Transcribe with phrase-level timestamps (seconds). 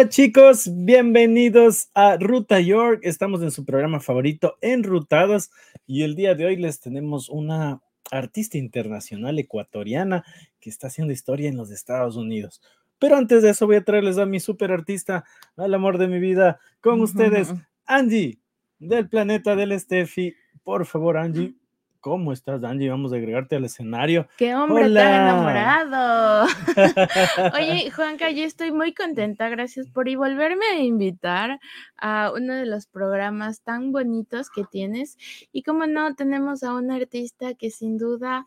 [0.00, 3.00] Hola chicos, bienvenidos a Ruta York.
[3.02, 5.50] Estamos en su programa favorito, Enrutados,
[5.86, 10.24] y el día de hoy les tenemos una artista internacional ecuatoriana
[10.58, 12.62] que está haciendo historia en los Estados Unidos.
[12.98, 16.18] Pero antes de eso voy a traerles a mi super artista, al amor de mi
[16.18, 17.52] vida, con ustedes,
[17.84, 18.38] Angie,
[18.78, 20.34] del planeta del Steffi.
[20.64, 21.56] Por favor, Angie,
[22.00, 22.88] ¿Cómo estás, Angie?
[22.88, 24.26] Vamos a agregarte al escenario.
[24.38, 26.46] ¡Qué hombre tan enamorado!
[27.54, 29.50] Oye, Juanca, yo estoy muy contenta.
[29.50, 31.60] Gracias por y volverme a invitar
[31.98, 35.18] a uno de los programas tan bonitos que tienes.
[35.52, 38.46] Y como no, tenemos a un artista que sin duda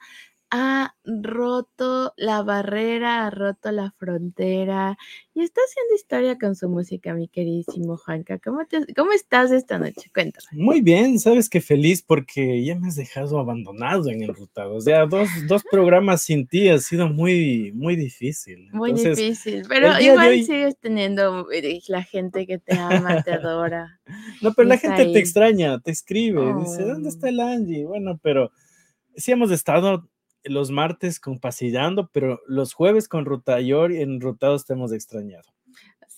[0.55, 4.95] ha roto la barrera, ha roto la frontera
[5.33, 8.37] y está haciendo historia con su música, mi queridísimo Juanca.
[8.37, 8.59] ¿Cómo,
[8.95, 10.11] cómo estás esta noche?
[10.13, 10.45] Cuéntame.
[10.51, 14.75] Muy bien, sabes que feliz porque ya me has dejado abandonado en Enrutado.
[14.75, 18.69] O sea, dos, dos programas sin ti ha sido muy, muy difícil.
[18.73, 23.99] Muy difícil, pero igual sigues teniendo eh, la gente que te ama, te adora.
[24.41, 27.85] No, pero la gente te extraña, te escribe, dice, ¿dónde está el Angie?
[27.85, 28.51] Bueno, pero
[29.15, 30.09] sí hemos estado
[30.43, 35.53] los martes con Pasillando, pero los jueves con Rutayor y en Rutados te hemos extrañado.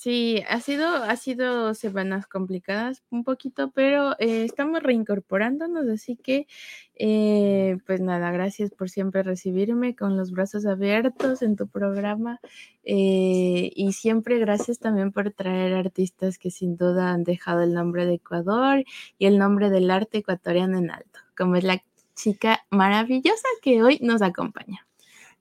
[0.05, 6.45] Sí, ha sido, ha sido semanas complicadas un poquito, pero eh, estamos reincorporándonos, así que
[6.93, 12.39] eh, pues nada, gracias por siempre recibirme con los brazos abiertos en tu programa
[12.83, 18.05] eh, y siempre gracias también por traer artistas que sin duda han dejado el nombre
[18.05, 18.83] de Ecuador
[19.17, 21.81] y el nombre del arte ecuatoriano en alto, como es la
[22.15, 24.85] chica maravillosa que hoy nos acompaña.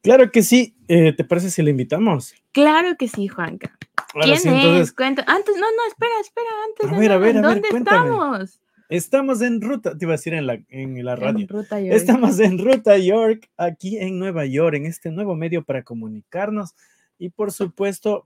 [0.03, 0.75] Claro que sí.
[0.89, 2.35] Eh, ¿Te parece si la invitamos?
[2.53, 3.77] Claro que sí, Juanca.
[4.13, 4.93] ¿Quién es?
[4.93, 5.25] Cuenta.
[5.27, 6.93] Antes, no, no, espera, espera, antes.
[6.93, 8.61] A ver, a ver, a ¿Dónde estamos?
[8.91, 11.41] Estamos en ruta, te iba a decir en la, en la radio.
[11.41, 11.95] En ruta York.
[11.95, 16.75] Estamos en Ruta York, aquí en Nueva York, en este nuevo medio para comunicarnos.
[17.19, 18.23] Y por supuesto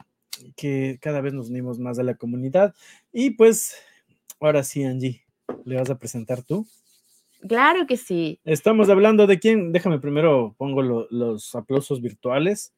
[0.56, 2.74] que cada vez nos unimos más a la comunidad.
[3.12, 3.76] Y pues,
[4.40, 5.22] ahora sí, Angie,
[5.64, 6.66] ¿le vas a presentar tú?
[7.46, 8.40] Claro que sí.
[8.44, 9.72] Estamos hablando de quién.
[9.72, 12.74] Déjame primero pongo los aplausos virtuales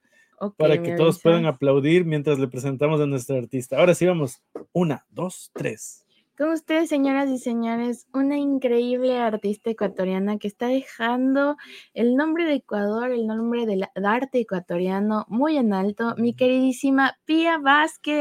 [0.57, 3.79] para que todos puedan aplaudir mientras le presentamos a nuestra artista.
[3.79, 4.43] Ahora sí, vamos.
[4.73, 6.05] Una, dos, tres.
[6.41, 11.59] Con ustedes, señoras y señores, una increíble artista ecuatoriana que está dejando
[11.93, 17.59] el nombre de Ecuador, el nombre del arte ecuatoriano muy en alto, mi queridísima Pía
[17.59, 18.15] Vázquez.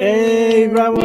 [0.00, 1.00] ¡Ey, bravo!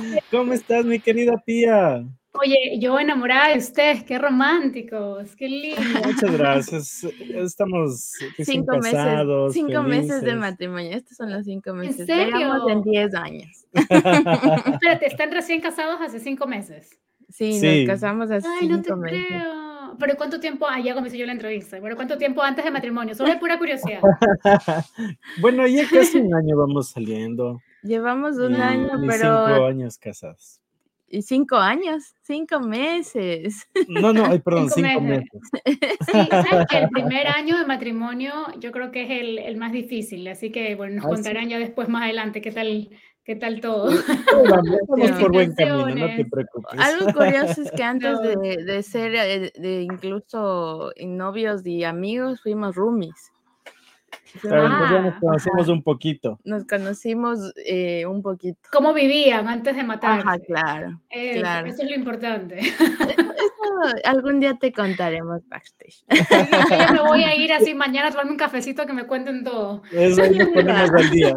[0.30, 2.04] ¿Cómo estás, mi querida Pía?
[2.32, 5.82] Oye, yo enamorada de ustedes, qué románticos, qué lindo.
[6.04, 7.04] Muchas gracias.
[7.34, 10.90] Estamos cinco meses, cinco meses de matrimonio.
[10.92, 12.00] Estos son los cinco meses.
[12.00, 12.68] ¿En serio?
[12.68, 13.66] en diez años.
[13.72, 16.90] Espérate, ¿están recién casados hace cinco meses?
[17.28, 19.96] Sí, nos casamos hace Ay, cinco no te Creo.
[19.98, 20.66] Pero ¿cuánto tiempo?
[20.68, 21.80] Ah, ya comencé yo la entrevista.
[21.80, 23.14] Bueno, ¿cuánto tiempo antes de matrimonio?
[23.14, 24.00] Solo de pura curiosidad.
[25.40, 27.60] bueno, ya casi un año vamos saliendo.
[27.82, 29.46] Llevamos un año, pero.
[29.46, 30.60] Cinco años casados.
[31.12, 33.68] Y cinco años, cinco meses.
[33.88, 35.28] No, no, perdón, cinco, meses.
[36.06, 36.28] Sí,
[36.76, 40.76] el primer año de matrimonio yo creo que es el, el más difícil, así que
[40.76, 42.90] bueno, nos ah, contarán ya después más adelante qué tal,
[43.24, 43.90] qué tal todo.
[44.48, 46.78] Vamos por buen camino, no te preocupes.
[46.78, 52.40] Algo curioso es que antes de, de ser, de, eh, de incluso novios y amigos,
[52.40, 53.32] fuimos roomies.
[54.40, 56.38] Claro, ya nos conocimos un poquito.
[56.44, 58.58] Nos conocimos eh, un poquito.
[58.72, 60.20] ¿Cómo vivían antes de matar?
[60.20, 61.66] Ajá, claro, eso, claro.
[61.68, 62.58] Eso es lo importante.
[63.40, 66.04] Eso, algún día te contaremos backstage.
[66.88, 69.82] Yo me voy a ir así mañana a tomarme un cafecito que me cuenten todo.
[69.90, 71.34] Eso ahí nos ponemos al día.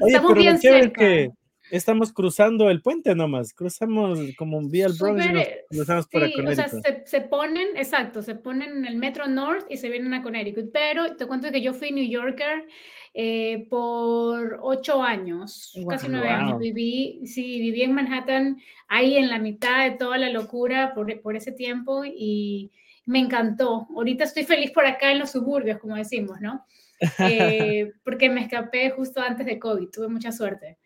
[0.00, 1.00] Oye, Estamos bien cerca.
[1.00, 1.30] Que
[1.72, 6.26] estamos cruzando el puente nomás, cruzamos como un vía al Bronx y nos cruzamos para
[6.26, 9.88] sí, o sea, se, se, ponen, exacto, se ponen en el Metro North y se
[9.88, 12.66] vienen a Connecticut, pero te cuento que yo fui New Yorker
[13.14, 18.58] eh, por ocho años, casi nueve años, viví, sí, viví en Manhattan,
[18.88, 22.70] ahí en la mitad de toda la locura por, por ese tiempo y
[23.06, 23.88] me encantó.
[23.96, 26.66] Ahorita estoy feliz por acá en los suburbios, como decimos, ¿no?
[27.18, 30.78] Eh, porque me escapé justo antes de COVID, tuve mucha suerte.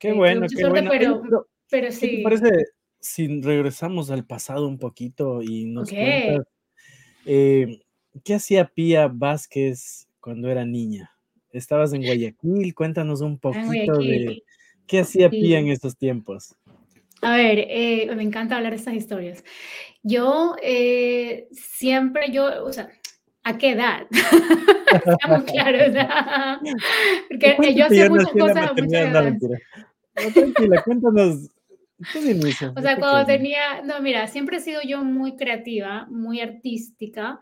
[0.00, 0.90] Qué bueno, qué bueno.
[0.90, 2.00] Pero, pero, sí.
[2.00, 2.64] ¿Qué te parece
[2.98, 6.46] si regresamos al pasado un poquito y nos cuentas
[7.26, 7.80] eh,
[8.24, 11.12] qué hacía Pía Vázquez cuando era niña?
[11.52, 14.42] estabas en Guayaquil, cuéntanos un poquito de
[14.86, 16.54] qué hacía Pía en estos tiempos.
[17.22, 19.44] A ver, eh, me encanta hablar de estas historias.
[20.02, 22.88] Yo eh, siempre, yo, o sea,
[23.42, 24.06] ¿a qué edad?
[25.06, 25.94] Estamos claros,
[27.28, 29.34] Porque yo hacía muchas cosas a muchas edades.
[30.24, 31.50] No, tranquila, cuéntanos.
[32.76, 37.40] O sea, cuando tenía, no, mira, siempre he sido yo muy creativa, muy artística.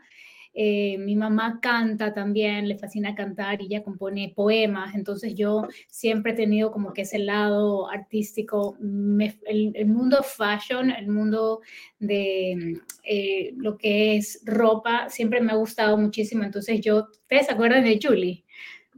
[0.60, 6.32] Eh, mi mamá canta también, le fascina cantar y ella compone poemas, entonces yo siempre
[6.32, 11.60] he tenido como que ese lado artístico, el, mundo fashion, el mundo
[12.00, 17.52] de eh, lo que es ropa, siempre me ha gustado muchísimo, entonces yo, ¿ustedes se
[17.52, 18.44] acuerdan de Julie?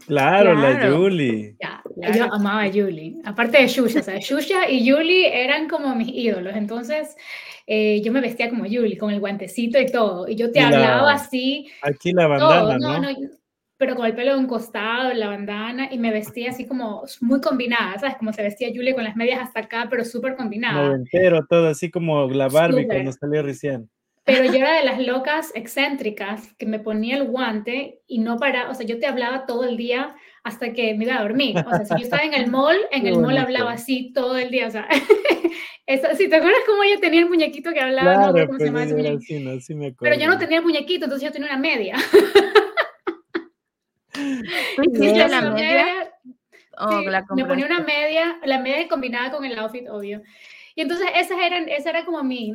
[0.06, 1.56] Claro, la Julie.
[2.14, 3.16] Yo amaba a Julie.
[3.24, 6.56] Aparte de Shusha, o sea, Shusha y Julie eran como mis ídolos.
[6.56, 7.16] Entonces,
[7.66, 10.28] eh, yo me vestía como Julie, con el guantecito y todo.
[10.28, 11.68] Y yo te hablaba así.
[11.82, 13.00] Aquí la bandana, ¿no?
[13.00, 13.08] no,
[13.80, 17.40] pero con el pelo de un costado, la bandana, y me vestía así como muy
[17.40, 18.16] combinada, ¿sabes?
[18.18, 20.88] Como se vestía Julie con las medias hasta acá, pero súper combinada.
[20.88, 23.88] Noventero, todo así como la Barbie cuando salió recién.
[24.30, 28.70] Pero yo era de las locas excéntricas que me ponía el guante y no para,
[28.70, 31.56] o sea, yo te hablaba todo el día hasta que me iba a dormir.
[31.58, 34.50] O sea, si yo estaba en el mall, en el mall hablaba así todo el
[34.50, 34.66] día.
[34.66, 34.88] O sea,
[36.16, 38.84] si te acuerdas cómo ella tenía el muñequito que hablaba, no cómo se pues, llama
[38.84, 39.60] ese muñequito.
[39.60, 41.96] Sí, me Pero yo no tenía el muñequito, entonces yo tenía una media.
[44.82, 45.86] ¿Hiciste la media?
[46.78, 47.02] Oh,
[47.36, 50.22] me ponía una media, la media combinada con el outfit, obvio.
[50.74, 52.54] Y entonces esas eran, esa era como mi,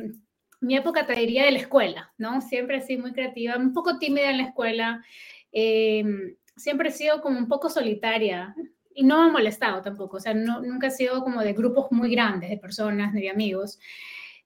[0.66, 2.40] mi época, te diría, de la escuela, ¿no?
[2.40, 5.04] Siempre sido muy creativa, un poco tímida en la escuela,
[5.52, 8.54] em, siempre he sido como un poco solitaria
[8.94, 11.92] y no me ha molestado tampoco, o sea, no, nunca he sido como de grupos
[11.92, 13.78] muy grandes de personas ni de amigos,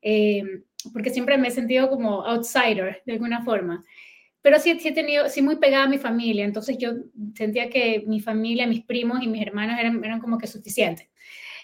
[0.03, 0.63] em,
[0.93, 3.83] porque siempre me he sentido como outsider de alguna forma.
[4.43, 6.93] Pero sí, sí he tenido, sí muy pegada a mi familia, entonces yo
[7.35, 11.09] sentía que mi familia, mis primos y mis hermanos eran, eran como que suficientes.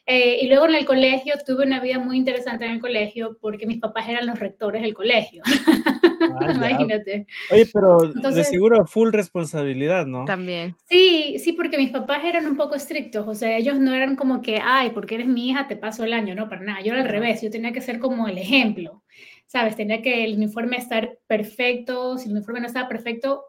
[0.08, 3.66] Eh, y luego en el colegio tuve una vida muy interesante en el colegio porque
[3.66, 5.42] mis papás eran los rectores del colegio.
[5.44, 7.26] Ah, Imagínate.
[7.50, 10.24] Oye, pero de seguro full responsabilidad, ¿no?
[10.24, 10.76] También.
[10.88, 14.42] Sí, sí, porque mis papás eran un poco estrictos, o sea, ellos no eran como
[14.42, 16.82] que, ay, porque eres mi hija, te paso el año, no, para nada.
[16.82, 19.02] Yo era al revés, yo tenía que ser como el ejemplo,
[19.46, 19.74] ¿sabes?
[19.74, 23.42] Tenía que el uniforme estar perfecto, si el uniforme no estaba perfecto,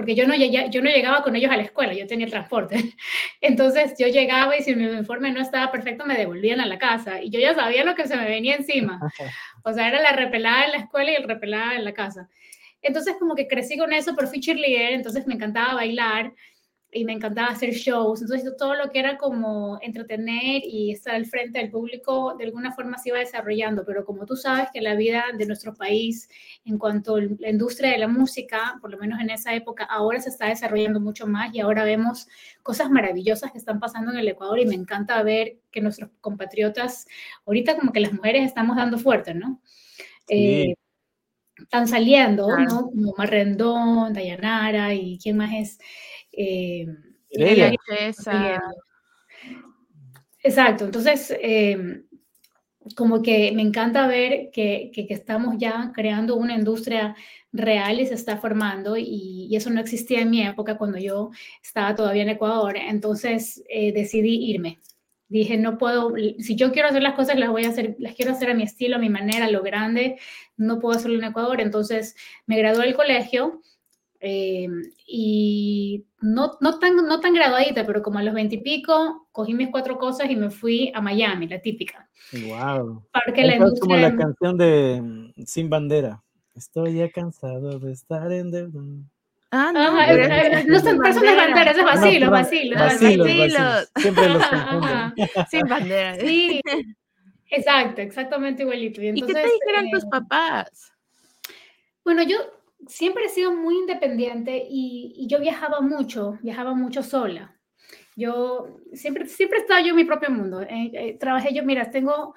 [0.00, 2.76] porque yo no, yo no llegaba con ellos a la escuela, yo tenía transporte.
[3.42, 7.20] Entonces yo llegaba y si mi uniforme no estaba perfecto me devolvían a la casa
[7.20, 8.98] y yo ya sabía lo que se me venía encima.
[9.62, 12.30] O sea, era la repelada en la escuela y el repelada en la casa.
[12.80, 16.32] Entonces como que crecí con eso, pero fui cheerleader, entonces me encantaba bailar
[16.92, 18.20] y me encantaba hacer shows.
[18.22, 22.72] Entonces, todo lo que era como entretener y estar al frente del público, de alguna
[22.72, 23.84] forma se iba desarrollando.
[23.84, 26.28] Pero como tú sabes que la vida de nuestro país,
[26.64, 30.20] en cuanto a la industria de la música, por lo menos en esa época, ahora
[30.20, 32.26] se está desarrollando mucho más y ahora vemos
[32.62, 37.06] cosas maravillosas que están pasando en el Ecuador y me encanta ver que nuestros compatriotas,
[37.46, 39.60] ahorita como que las mujeres estamos dando fuerte, ¿no?
[40.28, 40.74] Eh,
[41.56, 42.90] están saliendo, ¿no?
[42.90, 45.78] Como Marrendón, Dayanara y quién más es.
[46.32, 46.86] Eh,
[50.42, 52.02] Exacto, entonces eh,
[52.96, 57.14] como que me encanta ver que, que, estamos ya creando una industria
[57.52, 61.30] real y se está formando y, y, eso no existía en mi época cuando yo
[61.62, 64.78] estaba todavía en Ecuador, entonces eh, decidí irme.
[65.28, 68.32] Dije, no puedo, si yo quiero hacer las cosas, las voy a hacer, las quiero
[68.32, 70.18] hacer a mi estilo, a mi manera, a lo grande,
[70.56, 73.60] no puedo hacerlo en Ecuador, entonces me gradué del colegio
[74.20, 74.68] eh,
[75.06, 79.98] y no, no, tan, no tan graduadita, pero como a los veintipico, cogí mis cuatro
[79.98, 82.08] cosas y me fui a Miami, la típica.
[82.32, 83.06] Wow.
[83.24, 83.80] Porque la industria...
[83.80, 86.22] como la canción de mm, Sin Bandera.
[86.54, 88.80] Estoy ya cansado de estar en deuda.
[89.52, 92.76] Ah, no, Ajá, no son personas banderas, es vacilo, vacilo.
[92.76, 93.24] Vacilo,
[93.96, 95.12] Siempre los confunden.
[95.50, 96.14] Sin bandera.
[96.16, 96.60] Sí,
[97.48, 99.02] exacto, exactamente igualito.
[99.02, 100.92] Y, entonces, ¿Y qué te dijeron tus eh, papás?
[102.04, 102.36] Bueno, yo
[102.86, 107.56] siempre he sido muy independiente y, yo viajaba mucho, viajaba mucho sola.
[108.16, 110.62] Yo siempre, siempre he estado yo en mi propio mundo.
[110.62, 112.34] Eh, eh, trabajé yo, mira, tengo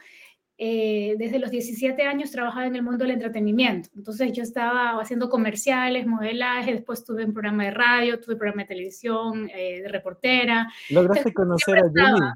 [0.58, 3.90] eh, desde los 17 años trabajaba en el mundo del entretenimiento.
[3.96, 8.64] Entonces yo estaba haciendo comerciales, modelaje, después tuve un programa de radio, tuve un programa
[8.64, 10.72] de televisión, de reportera.
[10.90, 12.32] ¿Lograste conocer a Julie?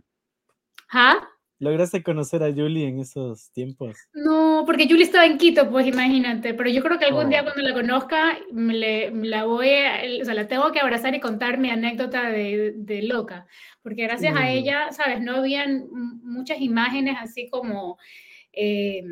[0.92, 1.28] ¿Ah?
[1.60, 3.98] ¿Lograste conocer a Julie en esos tiempos?
[4.14, 7.46] No, porque Julie estaba en Quito, pues imagínate, pero yo creo que algún día oh.
[7.46, 11.58] cuando la conozca, me, la voy a, o sea, la tengo que abrazar y contar
[11.58, 13.48] mi anécdota de, de loca,
[13.82, 17.98] porque gracias a ella, sabes, no habían muchas imágenes así como,
[18.54, 19.04] eh,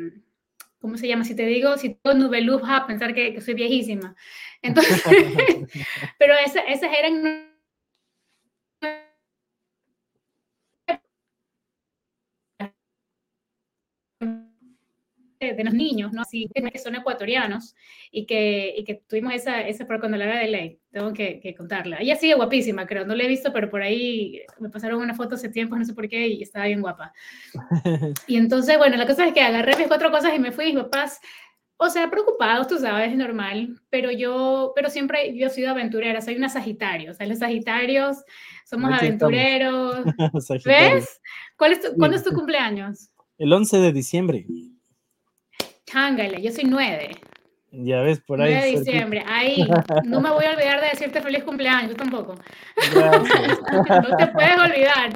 [0.78, 1.24] ¿cómo se llama?
[1.24, 4.14] Si te digo, si tengo Nubeluz, vas a pensar que, soy viejísima.
[4.62, 5.02] Entonces,
[6.18, 7.55] pero esas, esas eran
[15.54, 16.22] de los niños, ¿no?
[16.22, 17.74] Así que son ecuatorianos
[18.10, 21.40] y que, y que tuvimos esa, esa, pero cuando la vea de ley, tengo que,
[21.40, 21.98] que, contarla.
[21.98, 25.34] Ella sigue guapísima, creo, no la he visto, pero por ahí me pasaron una foto
[25.34, 27.12] hace tiempo, no sé por qué, y estaba bien guapa.
[28.26, 30.84] Y entonces, bueno, la cosa es que agarré mis cuatro cosas y me fui, mis
[30.84, 31.20] papás,
[31.78, 36.22] o sea, preocupados, tú sabes, es normal, pero yo, pero siempre yo he sido aventurera,
[36.22, 38.18] soy una Sagitario, o sea, los Sagitarios
[38.64, 40.04] somos aventureros.
[40.64, 41.20] ¿Ves?
[41.56, 43.10] ¿Cuál es tu, ¿Cuándo es tu cumpleaños?
[43.38, 44.46] El 11 de diciembre.
[45.86, 47.10] Chángale, yo soy 9.
[47.70, 48.54] Ya ves, por ahí.
[48.54, 49.66] 9 de diciembre, ahí.
[50.04, 52.34] No me voy a olvidar de decirte feliz cumpleaños, yo tampoco.
[52.94, 55.10] no te puedes olvidar.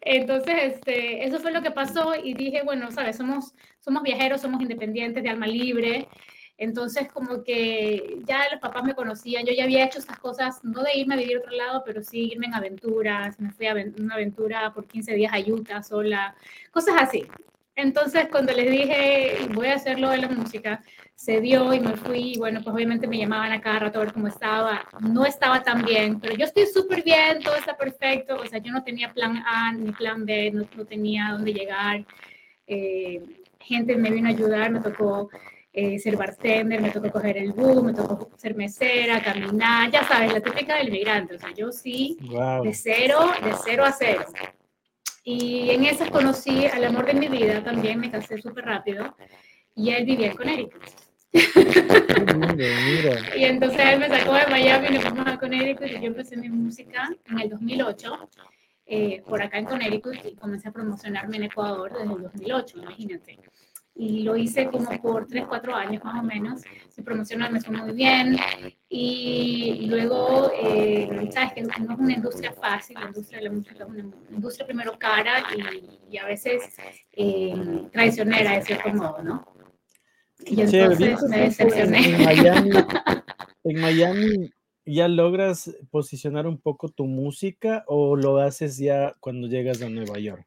[0.00, 4.60] Entonces, este, eso fue lo que pasó y dije, bueno, sabes, somos, somos viajeros, somos
[4.60, 6.08] independientes, de alma libre.
[6.56, 10.82] Entonces, como que ya los papás me conocían, yo ya había hecho estas cosas, no
[10.82, 13.74] de irme a vivir a otro lado, pero sí irme en aventuras, me fui a
[13.74, 16.34] una aventura por 15 días a Utah sola,
[16.70, 17.26] cosas así.
[17.76, 20.82] Entonces, cuando les dije, voy a hacerlo de la música,
[21.14, 24.04] se dio y me fui, y bueno, pues obviamente me llamaban a cada rato a
[24.04, 28.36] ver cómo estaba, no estaba tan bien, pero yo estoy súper bien, todo está perfecto,
[28.36, 32.04] o sea, yo no tenía plan A ni plan B, no, no tenía dónde llegar,
[32.66, 33.22] eh,
[33.60, 35.30] gente me vino a ayudar, me tocó
[35.72, 40.32] eh, ser bartender, me tocó coger el bus, me tocó ser mesera, caminar, ya sabes,
[40.32, 41.34] la típica del inmigrante.
[41.34, 44.24] O sea, yo sí, de cero, de cero a cero.
[45.24, 49.16] Y en esas conocí al amor de mi vida, también me casé súper rápido,
[49.74, 50.82] y él vivía en Connecticut.
[53.36, 56.36] y entonces él me sacó de Miami y nos fuimos a Connecticut y yo empecé
[56.36, 58.28] mi música en el 2008
[58.86, 63.38] eh, por acá en Connecticut y comencé a promocionarme en Ecuador desde el 2008, imagínate
[63.94, 66.62] y lo hice como por 3, 4 años más o menos.
[66.88, 68.36] Se promocionó, me fue muy bien.
[68.88, 73.84] Y luego, eh, sabes que no es una industria fácil, la industria de la música
[73.84, 75.44] es una industria primero cara
[76.10, 76.76] y, a veces
[77.12, 77.54] eh,
[77.92, 79.46] traicionera de cierto modo, ¿no?
[80.44, 82.08] Y entonces me decepcioné.
[82.08, 82.70] En Miami,
[83.64, 84.50] en Miami
[84.86, 90.18] ya logras posicionar un poco tu música o lo haces ya cuando llegas a Nueva
[90.18, 90.46] York?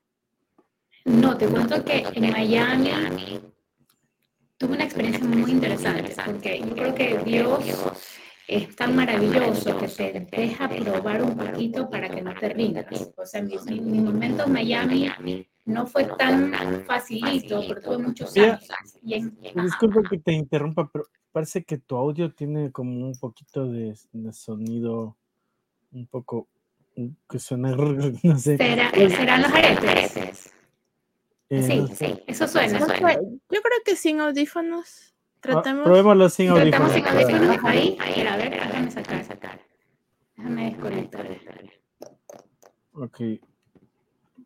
[1.08, 3.40] No, te cuento que en Miami
[4.58, 7.64] tuve una experiencia muy interesante, porque yo creo que Dios
[8.46, 12.86] es tan maravilloso que te deja probar un poquito para que no te rindas.
[13.16, 16.52] O sea, mi, mi momento en Miami no fue tan
[16.86, 18.68] facilito, pero tuve muchos años.
[19.02, 23.96] Disculpa que te interrumpa, pero parece que tu audio tiene como un poquito de,
[24.34, 25.16] sonido
[25.94, 26.50] un poco
[27.30, 27.74] que suena,
[28.24, 28.58] no sé.
[28.58, 30.52] ¿Serán los aretes?
[31.50, 33.14] Sí, eh, sí, eso suena, suena.
[33.14, 35.14] Yo creo que sin audífonos.
[35.14, 35.86] Ah, tratemos.
[35.86, 36.92] probémoslo sin audífonos.
[36.92, 37.58] sin audífonos.
[37.64, 39.62] Ahí, ahí, a ver, déjame sacar, sacar.
[40.36, 41.28] Déjame desconectar.
[42.94, 43.22] Ok.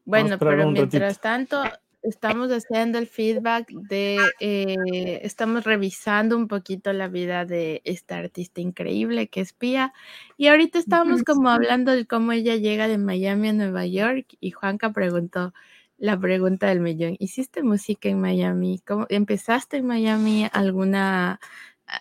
[0.06, 1.64] Bueno, pero mientras tanto,
[2.04, 8.62] estamos haciendo el feedback de, eh, estamos revisando un poquito la vida de esta artista
[8.62, 9.94] increíble que es Pia.
[10.38, 14.52] Y ahorita estábamos como hablando de cómo ella llega de Miami a Nueva York y
[14.52, 15.54] Juanca preguntó,
[16.02, 17.16] la pregunta del millón.
[17.20, 18.82] ¿Hiciste música en Miami?
[18.88, 21.40] ¿Cómo, ¿Empezaste en Miami alguna,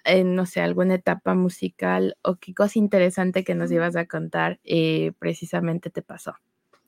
[0.07, 4.59] eh, no sé, alguna etapa musical o qué cosa interesante que nos ibas a contar
[4.65, 6.33] eh, precisamente te pasó?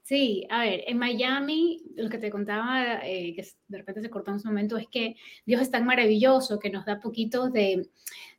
[0.03, 4.33] Sí, a ver, en Miami, lo que te contaba, eh, que de repente se cortó
[4.33, 7.89] en su momento, es que Dios es tan maravilloso que nos da poquitos de,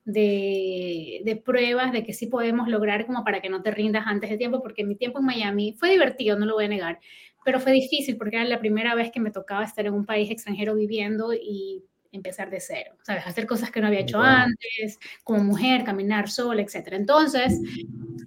[0.03, 4.30] de, de, pruebas de que sí podemos lograr como para que no te rindas antes
[4.30, 7.00] de tiempo, porque mi tiempo en Miami fue divertido, no lo voy a negar,
[7.43, 10.29] pero fue difícil porque era la primera vez que me tocaba estar en un país
[10.31, 13.25] extranjero viviendo y empezar de cero, ¿sabes?
[13.25, 16.89] Hacer cosas que no había hecho antes, como mujer, caminar sola, etc.
[16.91, 17.59] Entonces,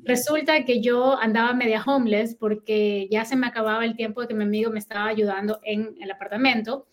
[0.04, 4.34] resulta que yo andaba media homeless porque ya se me acababa el tiempo de que
[4.34, 6.88] mi amigo me estaba ayudando en el apartamento.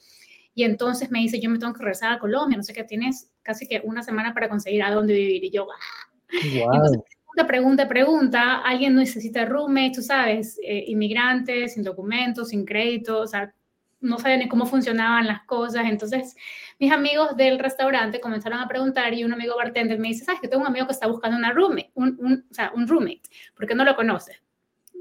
[0.56, 3.32] Y entonces me dice, yo me tengo que regresar a Colombia, no sé qué, tienes
[3.42, 5.44] casi que una semana para conseguir a dónde vivir.
[5.46, 7.03] Y yo, wow
[7.48, 13.54] pregunta, pregunta, alguien necesita roommate, tú sabes, eh, inmigrantes, sin documentos, sin crédito, o sea,
[14.00, 15.86] no sabían ni cómo funcionaban las cosas.
[15.86, 16.36] Entonces,
[16.80, 20.48] mis amigos del restaurante comenzaron a preguntar y un amigo bartender me dice, ¿sabes que
[20.48, 23.22] tengo un amigo que está buscando una roommate, un, o sea, un roommate?
[23.56, 24.40] ¿Por qué no lo conoces?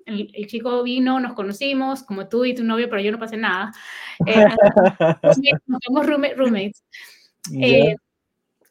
[0.06, 3.72] El, chico vino, nos conocimos, como tú y tu novio, pero yo no pasé nada.
[4.26, 4.46] Eh,
[5.84, 6.82] somos roommates.
[7.54, 7.96] Eh,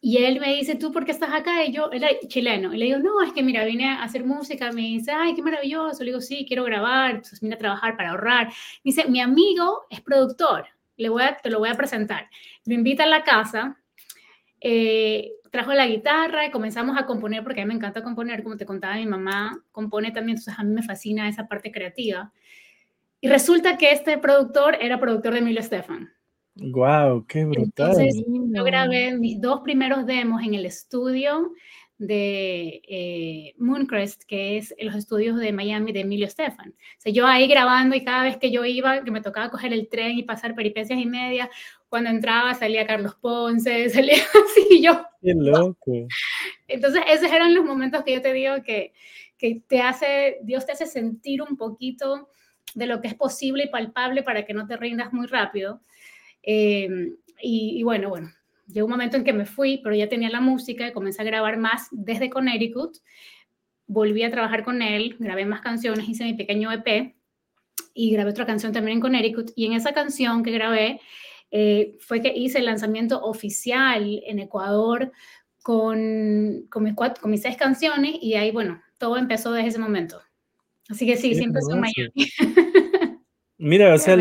[0.03, 1.63] y él me dice, ¿tú por qué estás acá?
[1.63, 2.73] Y yo, él es chileno.
[2.73, 4.71] Y le digo, no, es que mira, vine a hacer música.
[4.71, 6.03] Me dice, ay, qué maravilloso.
[6.03, 7.21] Le digo, sí, quiero grabar.
[7.21, 8.47] Pues vine a trabajar para ahorrar.
[8.47, 8.53] Me
[8.85, 10.65] dice, mi amigo es productor.
[10.97, 12.27] Le voy a, te lo voy a presentar.
[12.65, 13.77] Me invita a la casa.
[14.59, 18.57] Eh, trajo la guitarra y comenzamos a componer, porque a mí me encanta componer, como
[18.57, 22.31] te contaba mi mamá, compone también, entonces a mí me fascina esa parte creativa.
[23.19, 26.11] Y resulta que este productor era productor de Emilio Estefan.
[26.55, 27.91] Wow, qué brutal.
[27.91, 31.53] Entonces, yo grabé mis dos primeros demos en el estudio
[32.01, 36.69] de eh, Mooncrest, que es los estudios de Miami de Emilio Stefan.
[36.69, 39.71] O sea, yo ahí grabando y cada vez que yo iba, que me tocaba coger
[39.71, 41.47] el tren y pasar peripecias y media,
[41.89, 45.05] cuando entraba salía Carlos Ponce, salía así yo.
[45.21, 46.07] Qué loco.
[46.67, 48.93] Entonces, esos eran los momentos que yo te digo que,
[49.37, 52.29] que te hace, Dios te hace sentir un poquito
[52.73, 55.81] de lo que es posible y palpable para que no te rindas muy rápido.
[56.43, 58.31] Em, y, bueno, bueno,
[58.67, 61.25] llegó un momento en que me fui, pero ya tenía la música y comencé a
[61.25, 62.97] grabar más desde Connecticut.
[63.87, 67.15] Volví a trabajar con él, grabé más canciones, hice mi pequeño EP
[67.93, 69.51] y grabé otra canción también en Connecticut.
[69.55, 71.01] Y en esa canción que grabé
[71.51, 75.11] eh, fue que hice el lanzamiento oficial en Ecuador
[75.61, 80.21] con, con, mis con mis seis canciones y ahí, bueno, todo empezó desde ese momento.
[80.89, 82.11] Así que sí, siempre soy Miami.
[83.63, 84.17] Mira, o sea,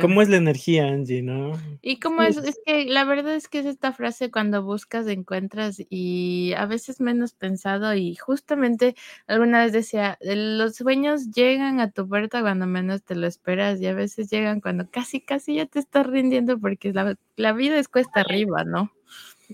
[0.00, 1.52] cómo es la energía, Angie, ¿no?
[1.82, 5.76] Y cómo es, es que la verdad es que es esta frase cuando buscas, encuentras
[5.90, 8.94] y a veces menos pensado y justamente
[9.26, 13.86] alguna vez decía, los sueños llegan a tu puerta cuando menos te lo esperas y
[13.86, 17.88] a veces llegan cuando casi, casi ya te estás rindiendo porque la, la vida es
[17.88, 18.90] cuesta arriba, ¿no?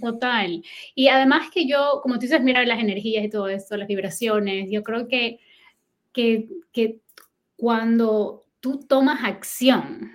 [0.01, 0.63] Total.
[0.95, 4.71] Y además que yo, como tú dices, mira las energías y todo esto, las vibraciones,
[4.71, 5.41] yo creo que,
[6.13, 7.01] que, que
[7.57, 10.11] cuando tú tomas acción,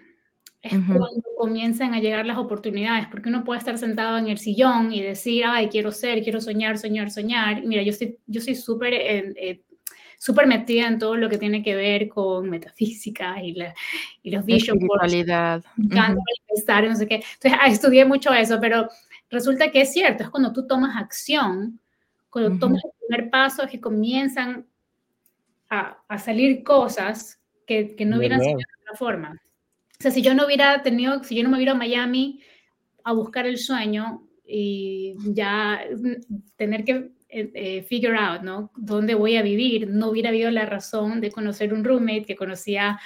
[0.60, 4.92] es cuando comienzan a llegar las oportunidades, porque uno puede estar sentado en el sillón
[4.92, 7.64] y decir, ay, quiero ser, quiero soñar, soñar, soñar.
[7.64, 9.62] mira, yo, estoy, yo soy súper eh,
[10.18, 13.76] súper metida en todo lo que tiene que ver con metafísica y, la,
[14.24, 15.14] y los vision boards.
[15.78, 16.20] Encanta
[16.82, 17.16] no sé qué.
[17.16, 18.90] Entonces, ah, estudié mucho eso, pero
[19.30, 21.80] resulta que es cierto, es cuando tú tomas acción,
[22.32, 24.66] cuando tomas el primer paso, es que comienzan
[25.70, 27.39] a, a salir cosas
[27.70, 29.42] que, no hubieran sido de otra forma.
[30.00, 32.42] O sea, si yo no hubiera tenido, si yo no me hubiera a Miami
[33.04, 35.82] a buscar el sueño y ya
[36.56, 38.72] tener que eh, eh, figure out, ¿no?
[38.76, 39.90] ¿Dónde voy a vivir?
[39.90, 43.00] No hubiera habido la razón de conocer un roommate que conocía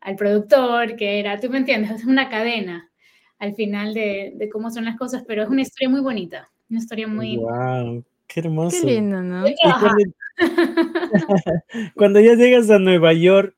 [0.00, 2.90] al productor, que era, tú me entiendes, es una cadena
[3.38, 6.80] al final de, de cómo son las cosas, pero es una historia muy bonita, una
[6.80, 7.36] historia muy...
[7.36, 8.04] ¡Wow!
[8.26, 8.76] ¡Qué hermoso!
[8.80, 9.44] Qué lindo, ¿no?
[11.94, 13.54] cuando ya llegas a Nueva York,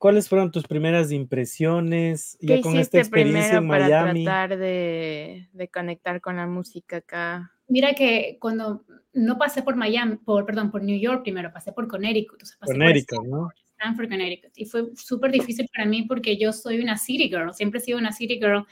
[0.00, 4.24] ¿Cuáles fueron tus primeras impresiones ya con esta experiencia en Miami?
[4.24, 7.52] Para tratar de, de, conectar con la música acá.
[7.68, 11.86] Mira que cuando no pasé por Miami, por perdón, por New York primero, pasé por
[11.86, 13.48] Connecticut, o sea, pasé Connecticut, por ¿no?
[13.72, 17.80] Stanford, Connecticut, y fue súper difícil para mí porque yo soy una city girl, siempre
[17.80, 18.66] he sido una city girl.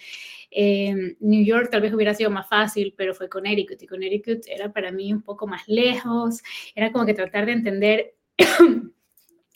[0.51, 4.73] Eh, New York tal vez hubiera sido más fácil, pero fue Connecticut y Connecticut era
[4.73, 6.43] para mí un poco más lejos,
[6.75, 8.14] era como que tratar de entender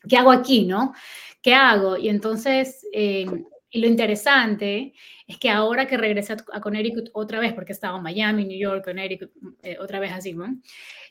[0.09, 0.95] qué hago aquí, ¿no?
[1.43, 1.99] ¿qué hago?
[1.99, 3.27] Y entonces, eh,
[3.71, 4.95] y lo interesante
[5.27, 8.59] es que ahora que regresé a, Connecticut otra vez, porque he estado en Miami, New
[8.59, 9.31] York, Connecticut,
[9.63, 10.47] eh, otra vez así, ¿no?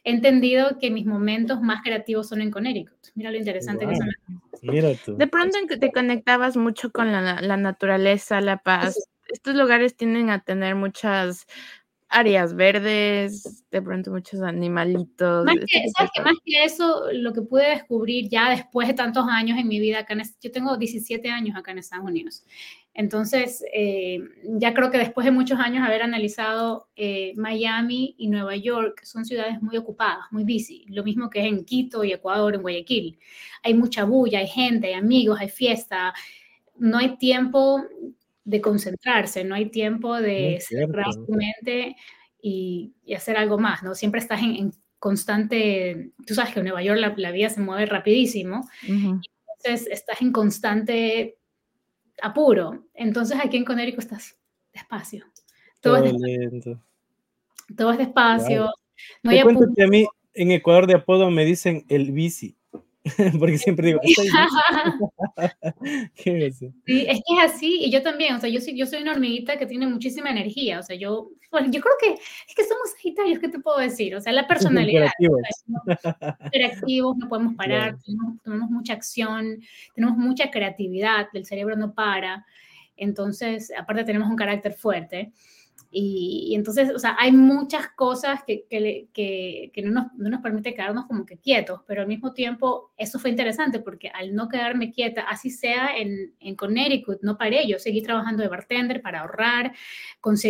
[0.03, 2.97] He entendido que mis momentos más creativos son en Connecticut.
[3.13, 4.09] Mira lo interesante que son.
[4.63, 5.15] Mira tú.
[5.15, 8.95] De pronto te conectabas mucho con la, la naturaleza, la paz.
[9.27, 11.45] Estos lugares tienden a tener muchas
[12.11, 15.45] áreas verdes, de pronto muchos animalitos.
[15.45, 19.25] Más que, ¿sabes que más que eso, lo que pude descubrir ya después de tantos
[19.29, 22.45] años en mi vida acá en, yo tengo 17 años acá en Estados Unidos.
[22.93, 28.57] Entonces, eh, ya creo que después de muchos años haber analizado eh, Miami y Nueva
[28.57, 32.53] York, son ciudades muy ocupadas, muy busy, lo mismo que es en Quito y Ecuador,
[32.53, 33.17] en Guayaquil.
[33.63, 36.13] Hay mucha bulla, hay gente, hay amigos, hay fiesta,
[36.77, 37.81] no hay tiempo
[38.43, 41.95] de concentrarse, no hay tiempo de cerrar su mente
[42.41, 43.93] y, hacer algo más, ¿no?
[43.93, 48.67] Siempre estás en, constante, tú sabes que en Nueva York la, vida se mueve rapidísimo,
[48.83, 51.39] entonces estás en constante
[52.21, 52.85] apuro.
[52.93, 54.37] Entonces aquí en Conérico estás
[54.73, 55.25] despacio.
[55.79, 56.83] Todo, es despacio.
[57.75, 58.69] Todo es despacio.
[59.23, 59.41] No hay
[59.75, 62.57] que a mí en Ecuador de apodo me dicen el bici.
[63.39, 63.99] Porque siempre digo,
[66.15, 66.71] ¿Qué es eso?
[66.85, 69.13] Sí, es que es así, y yo también, o sea, yo soy, yo soy una
[69.13, 72.91] hormiguita que tiene muchísima energía, o sea, yo, bueno, yo creo que es que somos
[72.91, 74.15] sagitarios, ¿qué te puedo decir?
[74.15, 75.09] O sea, la personalidad.
[76.45, 77.97] Interactivos, no podemos parar,
[78.43, 79.61] tenemos, mucha acción,
[79.95, 82.45] tenemos mucha creatividad, el cerebro no para,
[82.97, 85.31] entonces, aparte tenemos un carácter fuerte.
[85.93, 89.09] Y, entonces, o sea, hay muchas cosas que, que,
[89.73, 93.19] que, no, nos, no, nos, permite quedarnos como que quietos, pero al mismo tiempo eso
[93.19, 97.77] fue interesante porque al no quedarme quieta, así sea en, en Connecticut, no paré, yo
[97.77, 99.73] seguí trabajando de bartender para ahorrar,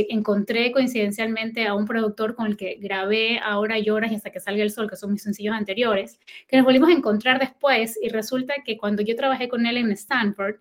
[0.10, 4.64] encontré coincidencialmente a un productor con el que grabé Ahora lloras y hasta que salga
[4.64, 8.54] el sol, que son mis sencillos anteriores, que nos volvimos a encontrar después y resulta
[8.66, 10.56] que cuando yo trabajé con él en Stanford,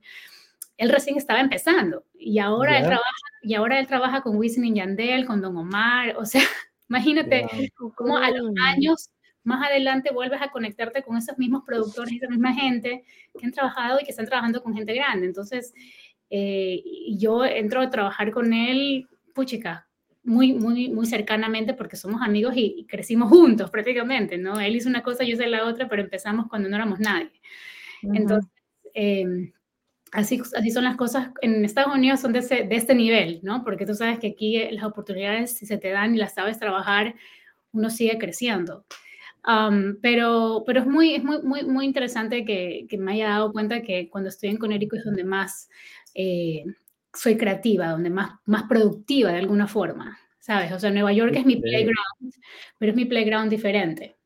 [0.81, 3.05] él recién estaba empezando y ahora, él, trabaja,
[3.43, 6.41] y ahora él trabaja con Wisin y Yandel, con Don Omar, o sea,
[6.89, 7.47] imagínate
[7.95, 9.11] cómo a los años
[9.45, 13.05] más adelante vuelves a conectarte con esos mismos productores y esa misma gente
[13.39, 15.27] que han trabajado y que están trabajando con gente grande.
[15.27, 15.75] Entonces,
[16.31, 19.87] eh, yo entro a trabajar con él, puchica,
[20.23, 24.59] muy, muy, muy cercanamente porque somos amigos y, crecimos juntos prácticamente, ¿no?
[24.59, 27.33] Él hizo una cosa, yo hice la otra, pero empezamos cuando no éramos nadie.
[28.03, 28.51] Entonces,
[28.95, 29.53] eh,
[30.13, 33.65] así, así son las cosas en Estados Unidos, son de, de, este nivel, ¿no?
[33.65, 37.15] Porque tú sabes que aquí las oportunidades, si se te dan y las sabes trabajar,
[37.73, 38.85] uno sigue creciendo.
[40.03, 43.83] pero, pero es muy, es muy, muy, muy interesante que, que, me haya dado cuenta
[43.83, 45.69] que cuando estoy en Connecticut es donde más
[46.15, 46.65] eh,
[47.13, 50.73] soy creativa, donde más, más productiva de alguna forma, ¿sabes?
[50.73, 52.35] O sea, Nueva York es mi playground,
[52.79, 54.17] pero es mi playground diferente,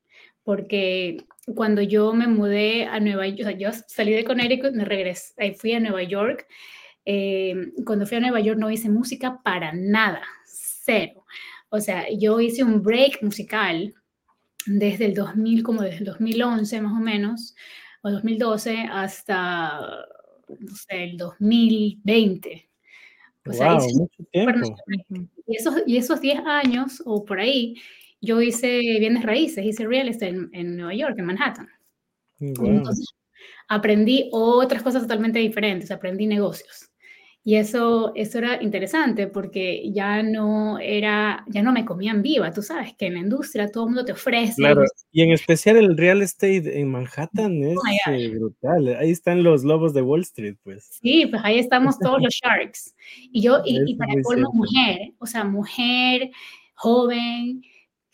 [0.45, 4.85] porque cuando yo me mudé a Nueva York, o sea, yo salí de Connecticut, me
[4.85, 6.47] regresé, fui a Nueva York,
[7.05, 11.25] eh, cuando fui a Nueva York no hice música para nada, cero.
[11.69, 13.95] O sea, yo hice un break musical
[14.67, 17.55] desde el 2000, como desde el 2011 más o menos,
[18.03, 19.81] o 2012 hasta,
[20.49, 22.69] no sé, el 2020.
[23.47, 24.77] O sea, mucho tiempo.
[25.47, 27.77] Y esos, y esos 10 años o por ahí,
[28.25, 31.69] yo hice bienes raíces, hice real estate en, Nueva York, en Manhattan.
[32.41, 33.15] Entonces,
[33.69, 36.91] aprendí otras cosas totalmente diferentes, aprendí negocios.
[37.47, 42.51] Y eso, eso era interesante porque ya no era, ya no me comían viva.
[42.51, 44.55] Tú sabes que en la industria todo el mundo te ofrece.
[44.57, 44.83] Claro,
[45.13, 48.97] y en especial el real estate en Manhattan es oh eh, brutal.
[48.99, 50.89] Ahí están los lobos de Wall Street, pues.
[51.03, 52.95] Sí, pues ahí estamos todos los sharks.
[53.31, 56.31] Y yo, y, y para colmo, mujer, o sea, mujer
[56.77, 57.63] joven,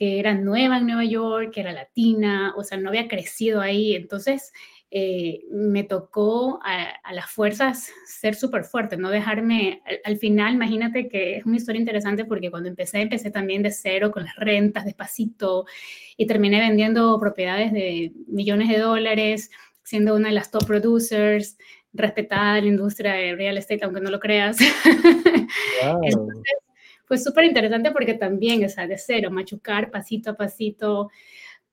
[0.00, 3.94] que era nueva en Nueva York, que era latina, o sea, no había crecido ahí.
[3.94, 4.50] Entonces,
[4.90, 11.36] eh, me tocó a, las fuerzas ser súper fuerte, no dejarme, al, final, imagínate que
[11.36, 15.66] es una historia interesante porque cuando empecé, empecé también de cero con las rentas, despacito,
[16.16, 19.50] y terminé vendiendo propiedades de millones de dólares,
[19.82, 21.58] siendo una de las top producers,
[21.92, 24.56] respetada en la industria de real estate, aunque no lo creas.
[26.02, 26.69] Entonces,
[27.10, 31.10] fue súper interesante porque también, o sea, de cero, machucar pasito a pasito,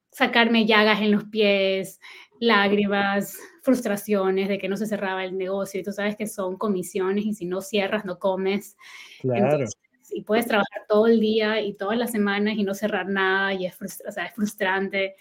[0.10, 2.00] sacarme llagas en los pies,
[2.40, 7.24] lágrimas, frustraciones de que no se cerraba el negocio y tú sabes que son comisiones
[7.24, 8.78] y si no cierras no comes.
[9.22, 9.64] Claro.
[10.10, 13.68] y puedes trabajar todo el día y todas las semanas y no cerrar nada y
[13.68, 15.18] es, o sea, es frustrante.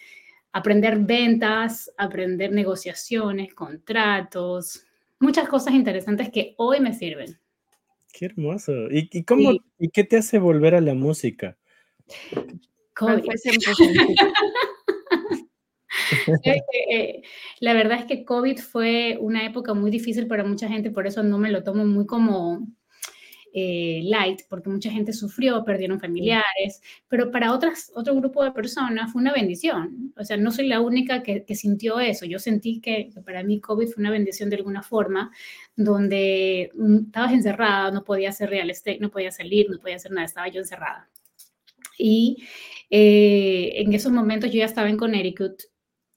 [0.50, 4.86] Aprender ventas, aprender negociaciones, contratos,
[5.20, 7.38] muchas cosas interesantes que hoy me sirven.
[8.18, 8.72] Qué hermoso.
[8.90, 11.58] ¿Y, y cómo, y qué te hace volver a la música?
[16.44, 17.22] Eh,
[17.60, 21.22] la verdad es que COVID fue una época muy difícil para mucha gente, por eso
[21.22, 22.66] no me lo tomo muy como
[23.58, 29.10] eh, light, porque mucha gente sufrió, perdieron familiares, pero para otras, otro grupo de personas
[29.10, 30.12] fue una bendición.
[30.14, 32.26] O sea, no soy la única que, sintió eso.
[32.26, 35.32] Yo sentí que, para mí COVID fue una bendición de alguna forma,
[35.74, 40.12] donde mm, estabas encerrada, no podía hacer real estate, no podía salir, no podía hacer
[40.12, 41.08] nada, estaba yo encerrada.
[41.96, 42.44] Y
[42.90, 45.62] eh, en esos momentos yo ya estaba en Connecticut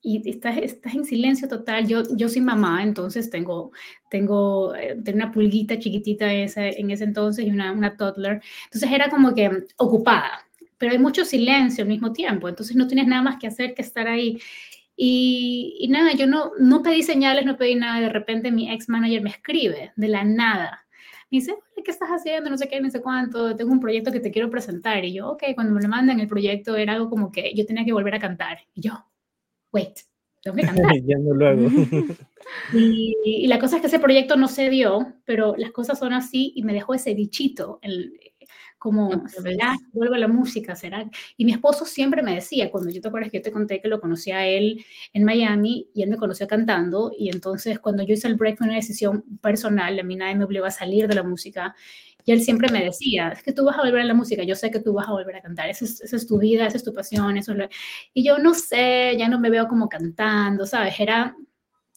[0.02, 1.86] y estás, estás en silencio total.
[1.86, 3.72] Yo, yo soy mamá, entonces tengo,
[4.10, 8.42] tengo, eh, tengo una pulguita chiquitita esa, en ese entonces y una, una toddler.
[8.64, 10.46] Entonces era como que ocupada,
[10.78, 13.82] pero hay mucho silencio al mismo tiempo, entonces no tienes nada más que hacer que
[13.82, 14.40] estar ahí.
[14.96, 18.88] Y, y nada, yo no, no pedí señales, no pedí nada, de repente mi ex
[18.88, 20.86] manager me escribe de la nada.
[21.30, 22.50] Me dice, ¿qué estás haciendo?
[22.50, 25.04] No sé qué, no sé cuánto, tengo un proyecto que te quiero presentar.
[25.04, 27.84] Y yo, ok, cuando me lo mandan el proyecto era algo como que yo tenía
[27.84, 28.58] que volver a cantar.
[28.74, 29.04] Y yo,
[29.72, 30.00] wait,
[30.42, 30.92] tengo que cantar.
[31.04, 31.68] ya no lo hago.
[32.72, 36.52] y, la cosa es que ese proyecto no se dio, pero las cosas son así
[36.54, 38.12] y me dejó ese bichito, el,
[38.80, 39.76] como, ¿será?
[39.92, 41.08] Vuelvo a la música, ¿será?
[41.36, 43.88] Y mi esposo siempre me decía, cuando yo te acuerdas que yo te conté que
[43.88, 48.14] lo conocí a él en Miami y él me conoció cantando, y entonces cuando yo
[48.14, 51.14] hice el break fue una decisión personal, a mí nadie me obligó a salir de
[51.14, 51.74] la música,
[52.30, 54.54] y él siempre me decía, es que tú vas a volver a la música, yo
[54.54, 56.94] sé que tú vas a volver a cantar, esa es, tu vida, esa es tu
[56.94, 57.68] pasión, eso es lo...
[58.14, 60.94] Y yo no sé, ya no me veo como cantando, ¿sabes?
[61.00, 61.34] Era,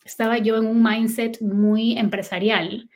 [0.04, 2.90] estaba yo en un mindset muy empresarial.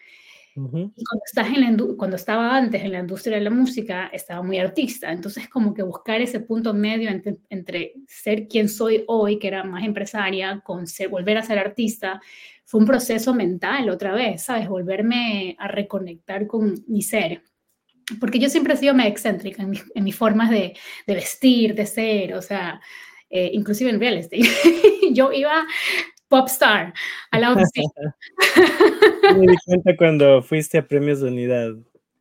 [0.55, 4.41] Y cuando, estás en la cuando estaba antes en la industria de la música, estaba
[4.41, 5.11] muy artista.
[5.11, 9.63] Entonces, como que buscar ese punto medio entre, entre ser quien soy hoy, que era
[9.63, 12.19] más empresaria, con ser, volver a ser artista,
[12.67, 14.67] fue un proceso mental otra vez, ¿sabes?
[14.67, 17.41] Volverme a reconectar con mi ser.
[18.19, 20.75] Porque yo siempre he sido medio excéntrica en, mis formas de,
[21.07, 22.81] de, vestir, de ser, o sea,
[23.29, 24.41] eh, inclusive en real estate.
[25.13, 25.65] yo iba
[26.27, 26.93] pop star
[27.31, 28.17] a la oficina.
[29.37, 31.71] me di cuenta cuando fuiste a Premios de Unidad.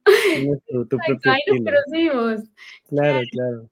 [0.69, 2.37] Tu, tu propio
[2.89, 3.71] Claro, claro.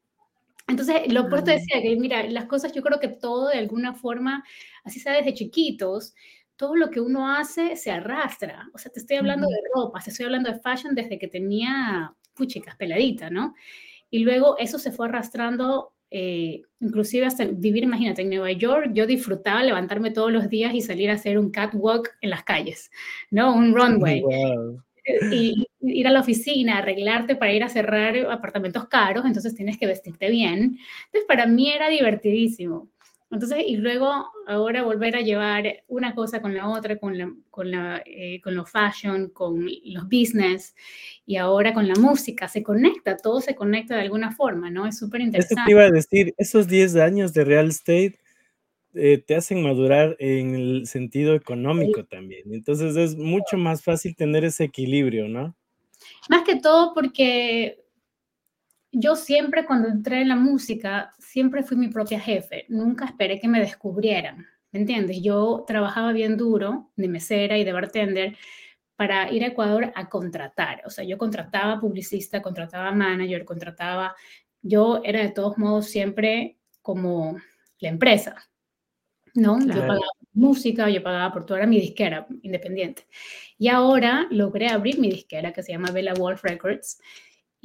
[0.67, 4.43] Entonces, lo opuesto decía que, mira, las cosas yo creo que todo de alguna forma,
[4.83, 6.15] así sea desde chiquitos,
[6.57, 8.69] todo lo que uno hace se arrastra.
[8.73, 12.15] O sea, te estoy hablando de ropa, te estoy hablando de fashion desde que tenía
[12.35, 13.55] puchicas peladita, ¿no?
[14.11, 19.07] Y luego eso se fue arrastrando, eh, inclusive hasta vivir, imagínate, en Nueva York, yo
[19.07, 22.91] disfrutaba levantarme todos los días y salir a hacer un catwalk en las calles,
[23.31, 23.55] ¿no?
[23.55, 24.23] Un runway.
[25.33, 29.87] Y, ir a la oficina, arreglarte para ir a cerrar apartamentos caros, entonces tienes que
[29.87, 30.79] vestirte bien.
[31.07, 32.89] Entonces, para mí era divertidísimo.
[33.31, 37.71] Entonces, y luego ahora volver a llevar una cosa con la otra, con, la, con,
[37.71, 40.75] la, eh, con lo fashion, con los business
[41.27, 44.87] y ahora con la música, se conecta, todo se conecta de alguna forma, ¿no?
[44.87, 45.55] Es súper interesante.
[45.55, 48.19] Eso te iba a decir, esos 10 años de real estate
[48.95, 52.53] eh, te hacen madurar en el sentido económico también.
[52.53, 55.57] Entonces es mucho más fácil tener ese equilibrio, ¿no?
[56.29, 57.84] Más que todo porque
[58.95, 63.49] yo siempre cuando entré en la música, siempre fui mi propia jefe, nunca esperé que
[63.49, 65.21] me descubrieran, ¿me entiendes?
[65.23, 68.37] Yo trabajaba bien duro de mesera y de bartender
[68.97, 74.15] para ir a Ecuador a contratar, o sea, yo contrataba publicista, contrataba manager, contrataba,
[74.63, 77.37] yo era de todos modos siempre como
[77.81, 78.37] la empresa,
[79.35, 79.59] ¿no?
[79.59, 83.07] Yo pagaba música, yo pagaba por toda mi disquera independiente.
[83.59, 86.99] Y ahora logré abrir mi disquera que se llama Bella Wolf Records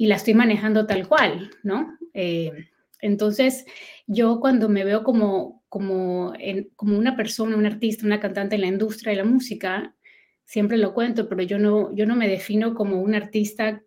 [0.00, 1.98] y la estoy manejando tal cual, ¿no?
[2.14, 2.68] Eh,
[3.02, 3.66] entonces,
[4.06, 6.32] yo cuando me veo como, como,
[6.74, 9.94] como una persona, un artista, una cantante en la industria de la música,
[10.46, 13.82] siempre lo cuento, pero yo no, yo no me defino como un artista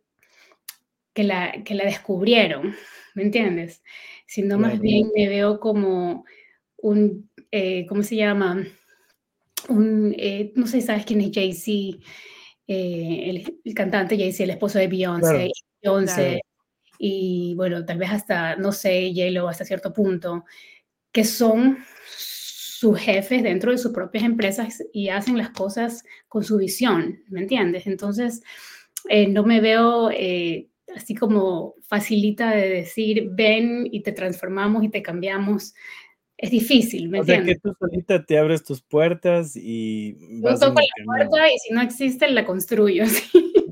[1.15, 2.75] que la, que la descubrieron,
[3.15, 3.81] ¿me entiendes?
[4.27, 6.25] Sino más bien me veo como
[6.77, 8.63] un, eh, ¿cómo se llama?
[9.67, 11.97] Un, eh, no sé, ¿sabes quién es Jay-Z?
[12.67, 15.49] Eh, el, cantante Jay-Z, el esposo de Beyoncé,
[15.83, 16.41] Beyoncé
[16.97, 20.45] y bueno, tal vez hasta, no sé, J-Lo hasta cierto punto,
[21.11, 21.79] que son
[22.15, 27.41] sus jefes dentro de sus propias empresas y hacen las cosas con su visión, ¿me
[27.41, 27.87] entiendes?
[27.87, 28.41] Entonces,
[29.29, 30.09] no me veo
[30.95, 35.73] así como facilita de decir, ven y te transformamos y te cambiamos
[36.37, 40.67] es difícil, ¿me o sea, que tú solita te abres tus puertas y vas Yo
[40.67, 43.05] toco la puerta y si no existe, la construyo.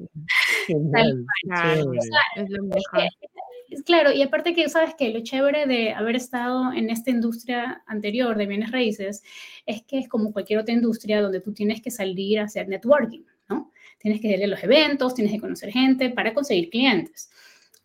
[3.71, 7.81] es claro, y aparte que sabes que lo chévere de haber estado en esta industria
[7.88, 9.23] anterior de bienes raíces
[9.65, 13.23] es que es como cualquier otra industria donde tú tienes que salir a hacer networking,
[13.49, 13.71] ¿no?
[13.97, 17.29] Tienes que ir a los eventos, tienes que conocer gente para conseguir clientes.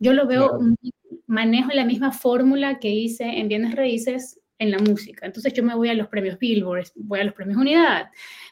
[0.01, 0.59] Yo lo veo,
[1.27, 5.27] manejo la misma fórmula que hice en bienes raíces en la música.
[5.27, 8.11] Entonces yo me voy a los premios Billboard, voy a los premios Unidad,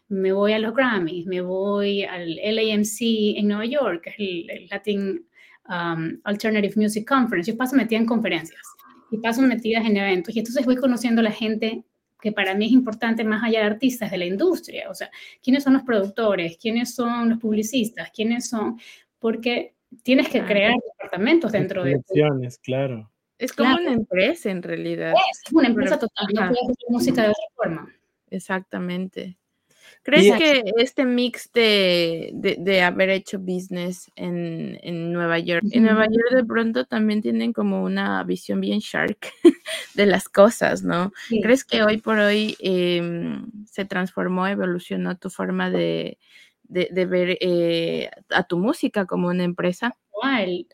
[0.08, 4.68] me voy a los Grammys, me voy al LAMC en Nueva York, que es el,
[4.70, 5.26] Latin
[5.68, 7.50] um, Alternative Music Conference.
[7.50, 8.60] Yo paso metida en conferencias
[9.10, 11.84] y paso metida en eventos y entonces voy conociendo a la gente
[12.20, 15.10] que para mí es importante más allá de artistas de la industria, o sea,
[15.42, 18.80] quiénes son los productores, quiénes son los publicistas, quiénes son,
[19.18, 22.00] porque tienes que crear departamentos dentro de...
[22.62, 23.10] Claro.
[23.38, 25.12] Es como una empresa en realidad.
[25.30, 27.94] Es una empresa total, no puedes hacer música de otra forma.
[28.30, 29.36] Exactamente.
[30.02, 36.04] ¿Crees que este mix de, de, haber hecho business en, en Nueva York, en Nueva
[36.04, 39.16] York de pronto también tienen como una visión bien shark
[39.94, 41.10] de las cosas, ¿no?
[41.42, 46.18] ¿Crees que hoy por hoy em, se transformó, evolucionó tu forma de,
[46.64, 49.96] de, ver eh, a tu música como una empresa?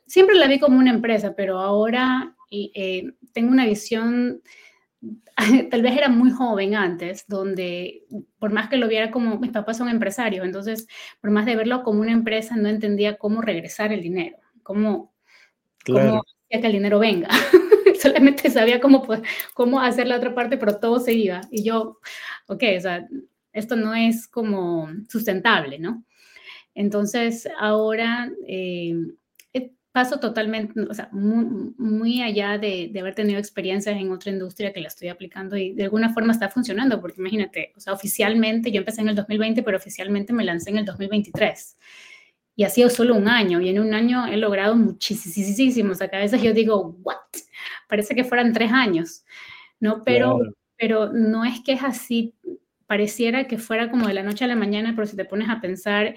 [0.06, 4.42] Siempre la vi como una empresa, pero ahora eh, tengo una visión,
[5.70, 8.04] tal vez era muy joven antes, donde
[8.38, 10.86] por más que lo viera como, mis papás son empresarios, entonces
[11.20, 15.14] por más de verlo como una empresa, no entendía cómo regresar el dinero, cómo,
[15.86, 17.28] cómo hacía que el dinero venga.
[18.00, 19.06] Solamente sabía cómo,
[19.54, 21.42] cómo hacer la otra parte, pero todo se iba.
[21.50, 21.98] Y yo,
[22.46, 23.06] ok, o sea,
[23.52, 26.04] esto no es como sustentable, ¿no?
[26.74, 28.94] Entonces, ahora eh,
[29.92, 34.88] paso totalmente, o sea, muy, allá de, haber tenido experiencias en otra industria que la
[34.88, 39.00] estoy aplicando y de alguna forma está funcionando, porque imagínate, o sea, oficialmente yo empecé
[39.00, 41.76] en el 2020, pero oficialmente me lancé en el 2023.
[42.56, 45.92] Y ha sido solo un año, y en un año he logrado muchísimo.
[45.92, 47.16] O sea, que a veces yo digo, ¿what?
[47.88, 49.24] Parece que fueran tres años,
[49.80, 50.04] ¿no?
[50.04, 50.38] Pero,
[50.76, 52.34] pero no es que es así,
[52.86, 55.60] pareciera que fuera como de la noche a la mañana, pero si te pones a
[55.60, 56.14] pensar,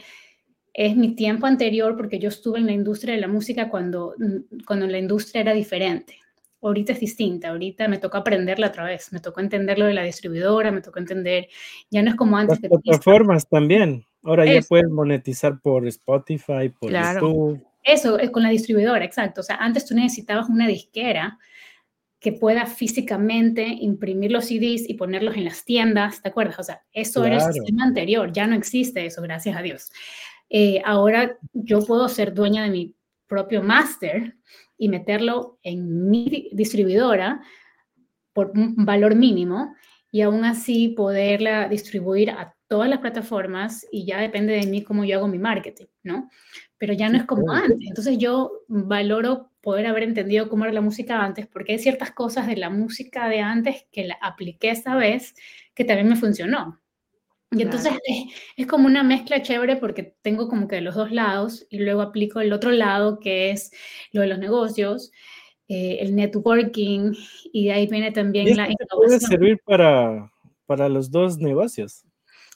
[0.73, 4.15] es mi tiempo anterior porque yo estuve en la industria de la música cuando,
[4.65, 6.17] cuando la industria era diferente.
[6.61, 10.03] Ahorita es distinta, ahorita me tocó aprenderla otra vez, me tocó entender lo de la
[10.03, 11.49] distribuidora, me tocó entender,
[11.91, 12.59] ya no es como antes.
[12.61, 14.05] Las plataformas también.
[14.23, 17.61] Ahora ya puedes monetizar por Spotify, por YouTube.
[17.83, 19.41] Eso, es con la distribuidora, exacto.
[19.41, 21.37] O sea, antes tú necesitabas una disquera
[22.21, 26.57] que pueda físicamente imprimir los CDs y ponerlos en las tiendas, ¿te acuerdas?
[26.57, 29.91] O sea, eso era el sistema anterior, ya no existe eso, gracias a Dios.
[30.55, 34.37] Eh, ahora yo puedo ser dueña de mi propio máster
[34.77, 37.41] y meterlo en mi distribuidora
[38.33, 39.73] por un valor mínimo
[40.11, 45.03] y aún así poderla distribuir a todas las plataformas y ya depende de mí cómo
[45.03, 46.29] yo hago mi marketing, ¿no?
[46.77, 47.79] Pero ya no es como antes.
[47.87, 52.45] Entonces yo valoro poder haber entendido cómo era la música antes, porque hay ciertas cosas
[52.45, 55.33] de la música de antes que la apliqué esta vez
[55.73, 56.82] que también me funcionó.
[57.55, 57.93] Y entonces
[58.57, 62.39] es, como una mezcla chévere porque tengo como que los dos lados y luego aplico
[62.39, 63.71] el otro lado que es
[64.11, 65.11] lo de los negocios,
[65.67, 67.13] eh, el networking
[67.51, 68.87] y de ahí viene también la innovación.
[68.97, 70.31] Puede servir para,
[70.65, 72.03] para los dos negocios.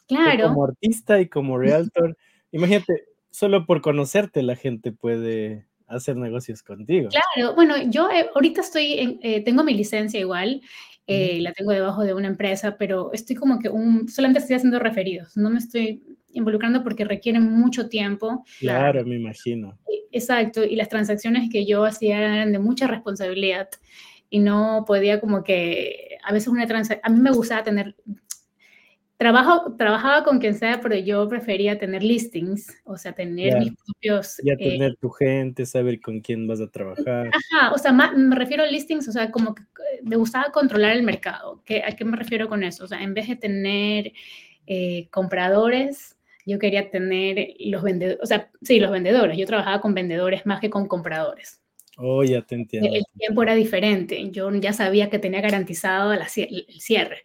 [0.07, 0.49] Claro.
[0.49, 2.17] Como artista y como realtor.
[2.51, 7.09] Imagínate, solo por conocerte la gente puede hacer negocios contigo.
[7.09, 10.61] Claro, bueno, yo eh, ahorita estoy, eh, tengo mi licencia igual,
[11.07, 14.79] eh, la tengo debajo de una empresa, pero estoy como que un, solamente estoy haciendo
[14.79, 18.43] referidos, no me estoy involucrando porque requieren mucho tiempo.
[18.59, 19.77] Claro, me imagino.
[20.11, 23.69] Exacto, y las transacciones que yo hacía eran de mucha responsabilidad
[24.29, 27.95] y no podía como que, a veces una transacción, a mí me gustaba tener
[29.17, 34.39] Trabajo, trabajaba con quien sea, pero yo prefería tener listings, o sea, tener mis propios...
[34.43, 37.29] Ya eh, tener tu gente, saber con quién vas a trabajar.
[37.29, 39.63] Ajá, o sea, me refiero a listings, o sea, como que
[40.03, 41.63] me gustaba controlar el mercado.
[41.65, 42.83] ¿Qué, ¿A qué me refiero con eso?
[42.83, 44.13] O sea, en vez de tener
[44.67, 49.35] eh, compradores, yo quería tener los vendedores, o sea, sí, los vendedores.
[49.35, 51.59] Yo trabajaba con vendedores más que con compradores.
[51.97, 52.87] Oh, ya te entiendo.
[52.93, 54.29] El tiempo era diferente.
[54.29, 57.23] Yo ya sabía que tenía garantizado el cierre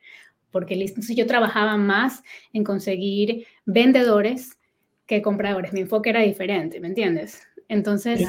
[0.53, 4.59] porque entonces yo trabajaba más en conseguir vendedores
[5.07, 5.73] que compradores.
[5.73, 7.43] Mi enfoque era diferente, ¿me entiendes?
[7.69, 8.23] Entonces,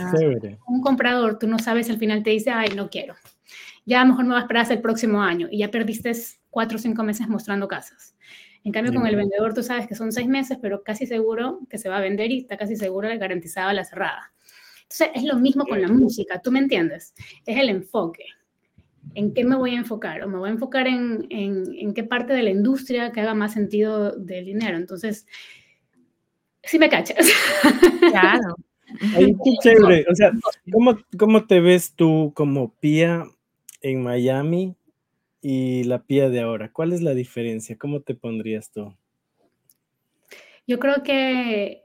[0.67, 3.15] un comprador, tú no sabes, al final te dice, ay, no quiero.
[3.85, 6.13] Ya a lo mejor me vas a esperar hasta el próximo año y ya perdiste
[6.49, 8.15] cuatro o cinco meses mostrando casas.
[8.63, 11.77] En cambio, con el vendedor tú sabes que son seis meses, pero casi seguro que
[11.77, 14.31] se va a vender y está casi seguro de garantizada la cerrada.
[14.83, 17.13] Entonces, es lo mismo con la música, ¿tú me entiendes?
[17.45, 18.25] Es el enfoque.
[19.15, 20.23] ¿En qué me voy a enfocar?
[20.23, 23.53] ¿O me voy a enfocar en, en, qué parte de la industria que haga más
[23.53, 24.77] sentido del dinero?
[24.77, 25.25] Entonces,
[26.63, 27.27] sí me cachas.
[28.11, 28.55] Claro.
[29.17, 30.05] qué chévere.
[30.09, 30.31] O sea,
[30.71, 33.25] ¿cómo, ¿cómo te ves tú como Pía
[33.81, 34.75] en Miami
[35.41, 36.71] y la Pía de ahora?
[36.71, 37.77] ¿Cuál es la diferencia?
[37.77, 38.95] ¿Cómo te pondrías tú?
[40.65, 41.82] Yo creo que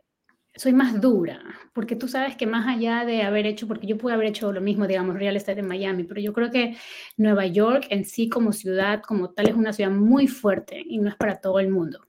[0.58, 1.40] soy más dura,
[1.72, 4.60] porque tú sabes que más allá de haber hecho, porque yo pude haber hecho lo
[4.60, 6.76] mismo, digamos, real estate en Miami, pero yo creo que
[7.16, 11.08] Nueva York en sí como ciudad, como tal, es una ciudad muy fuerte y no
[11.08, 12.00] es para todo el mundo.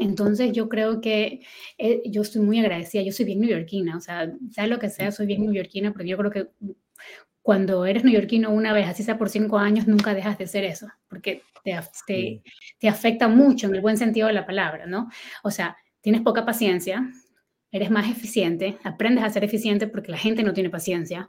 [0.00, 1.42] Entonces yo creo que
[1.78, 5.12] eh, yo estoy muy agradecida, yo soy bien neoyorquina, o sea, sea lo que sea,
[5.12, 6.48] soy bien neoyorquina, porque yo creo que
[7.42, 10.88] cuando eres neoyorquino una vez, así sea por cinco años, nunca dejas de ser eso,
[11.08, 12.42] porque te, te,
[12.78, 15.08] te afecta mucho en el buen sentido de la palabra, ¿no?
[15.44, 17.10] O sea, tienes poca paciencia,
[17.72, 21.26] eres más eficiente, aprendes a ser eficiente porque la gente no tiene paciencia.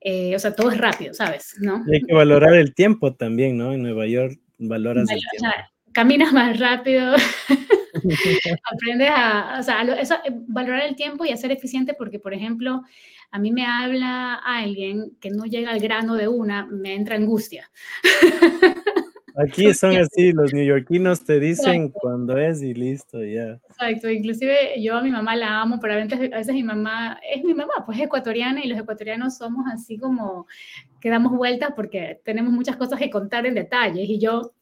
[0.00, 1.56] Eh, o sea, todo es rápido, ¿sabes?
[1.60, 1.84] ¿No?
[1.92, 3.72] hay que valorar el tiempo también, ¿no?
[3.72, 5.56] En Nueva York valoras el tiempo.
[5.92, 7.14] Caminas más rápido,
[8.72, 12.34] aprendes a, o sea, eso, eh, valorar el tiempo y a ser eficiente porque, por
[12.34, 12.82] ejemplo,
[13.30, 17.70] a mí me habla alguien que no llega al grano de una, me entra angustia.
[19.38, 23.60] Aquí son así, los neoyorquinos te dicen cuando es y listo, ya.
[23.68, 27.54] Exacto, inclusive yo a mi mamá la amo, pero a veces, mi mamá es mi
[27.54, 30.48] mamá, pues es ecuatoriana y los ecuatorianos somos así como
[31.00, 34.52] que damos vueltas porque tenemos muchas cosas que contar en detalles y yo...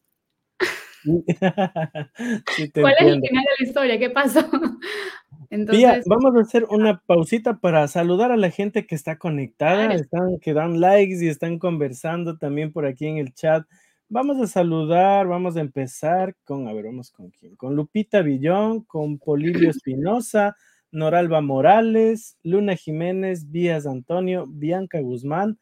[1.03, 3.97] ¿Cuál es el final de la historia?
[3.97, 4.41] ¿Qué pasó?
[5.49, 10.39] Entonces, vamos a hacer una pausita para saludar a la gente que está conectada, están,
[10.39, 13.65] que dan likes y están conversando también por aquí en el chat.
[14.09, 18.83] Vamos a saludar, vamos a empezar con, a ver, vamos con quién, con Lupita Villón,
[18.85, 20.55] con Polibio Espinosa,
[20.91, 25.59] Noralba Morales, Luna Jiménez, Vías Antonio, Bianca Guzmán,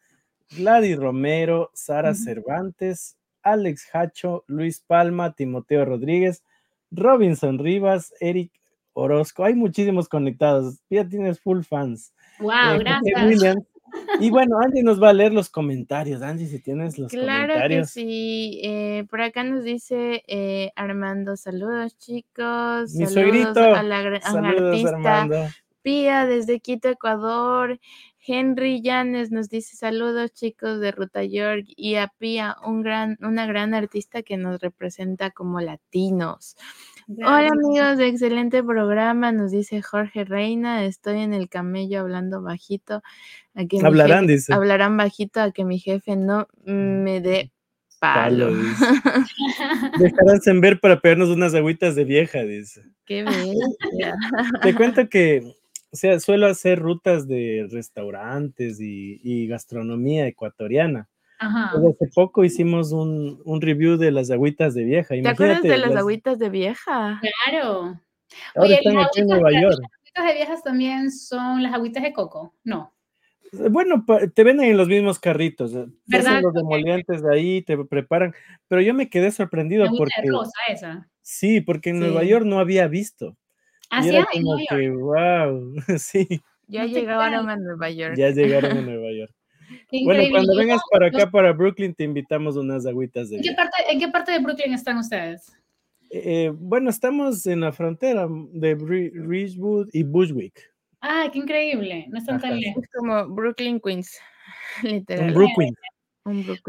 [0.56, 6.44] Gladys Romero, Sara Cervantes, Alex Hacho, Luis Palma, Timoteo Rodríguez,
[6.92, 8.52] Robinson Rivas, Eric
[8.92, 9.44] Orozco.
[9.44, 10.78] Hay muchísimos conectados.
[10.88, 12.12] Ya tienes full fans.
[12.38, 13.56] Wow, eh, gracias.
[14.20, 16.22] Y bueno, Andy nos va a leer los comentarios.
[16.22, 17.92] Andy, si tienes los claro comentarios.
[17.92, 22.94] Que sí, eh, por acá nos dice eh, Armando, saludos chicos.
[22.94, 25.48] Mi saludos a la saludos, Armando.
[25.82, 27.78] Pía desde Quito, Ecuador.
[28.26, 33.46] Henry Llanes nos dice saludos chicos de Ruta York y a Pía, un gran, una
[33.46, 36.56] gran artista que nos representa como latinos.
[37.08, 43.00] Hola amigos de excelente programa, nos dice Jorge Reina, estoy en el camello hablando bajito.
[43.82, 44.52] Hablarán, dice.
[44.52, 47.52] Hablarán bajito a que mi jefe no me dé
[48.00, 48.50] palo.
[49.98, 52.82] Dejarán en ver para pegarnos unas agüitas de vieja, dice.
[53.04, 54.16] Qué bestia.
[54.62, 55.54] Te cuento que,
[55.90, 61.08] o sea, suelo hacer rutas de restaurantes y, gastronomía ecuatoriana.
[61.38, 61.72] Ajá.
[61.72, 65.14] hace poco hicimos un, review de las agüitas de vieja.
[65.14, 67.20] ¿Te acuerdas de las, agüitas de vieja?
[67.44, 68.00] Claro.
[68.54, 69.78] Ahora están aquí en Nueva York.
[69.80, 72.92] Las agüitas de viejas también son las agüitas de coco, ¿no?
[73.52, 75.74] Eh, bueno, te venden en los mismos carritos.
[75.74, 76.40] Eh, ¿verdad?
[76.42, 78.34] Los demolientes de ahí, te preparan.
[78.68, 80.22] Pero yo me quedé sorprendido porque.
[80.26, 81.08] Rosa esa.
[81.22, 83.36] Sí, porque en Nueva York no había visto.
[83.90, 86.40] Ah, sí, en Nueva que, wow, sí.
[86.68, 88.14] Ya llegaron a Nueva York.
[88.16, 89.32] Ya llegaron a Nueva York.
[90.04, 93.36] Bueno, cuando vengas para acá, para Brooklyn, te invitamos unas agüitas de.
[93.36, 95.52] ¿En qué parte, ¿en qué parte de Brooklyn están ustedes?
[96.10, 100.72] Eh, bueno, estamos en la frontera de Ridgewood y Bushwick.
[101.00, 102.06] Ah, qué increíble.
[102.08, 102.82] No están tan lejos.
[102.82, 104.18] Es como Brooklyn, Queens.
[104.82, 105.32] Literal.
[105.32, 105.74] Brooklyn.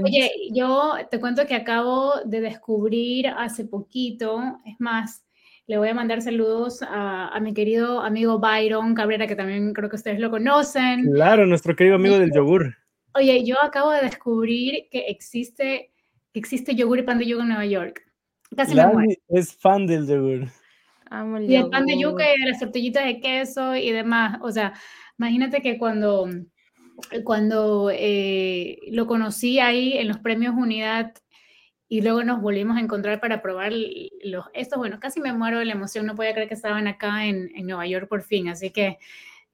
[0.04, 5.26] Oye, yo te cuento que acabo de descubrir hace poquito, es más,
[5.66, 9.96] le voy a mandar saludos a, mi querido amigo Byron Cabrera, que también creo que
[9.96, 11.12] ustedes lo conocen.
[11.12, 12.76] Claro, nuestro querido amigo del yogur.
[13.18, 15.92] Oye, yo acabo de descubrir que existe,
[16.34, 18.04] que existe yogur y pan de yuca en Nueva York.
[18.56, 19.12] Casi me muero.
[19.28, 20.48] Es fan del yogur
[21.42, 24.40] y el pan de yuca y de las tortillitas de queso y demás.
[24.42, 24.74] O sea,
[25.18, 26.28] imagínate que cuando,
[27.24, 31.14] cuando eh, lo conocí ahí en los premios Unidad
[31.90, 33.72] y luego nos volvimos a encontrar para probar
[34.24, 37.26] los, estos, bueno, casi me muero de la emoción, no podía creer que estaban acá
[37.26, 38.98] en, en Nueva York por fin, así que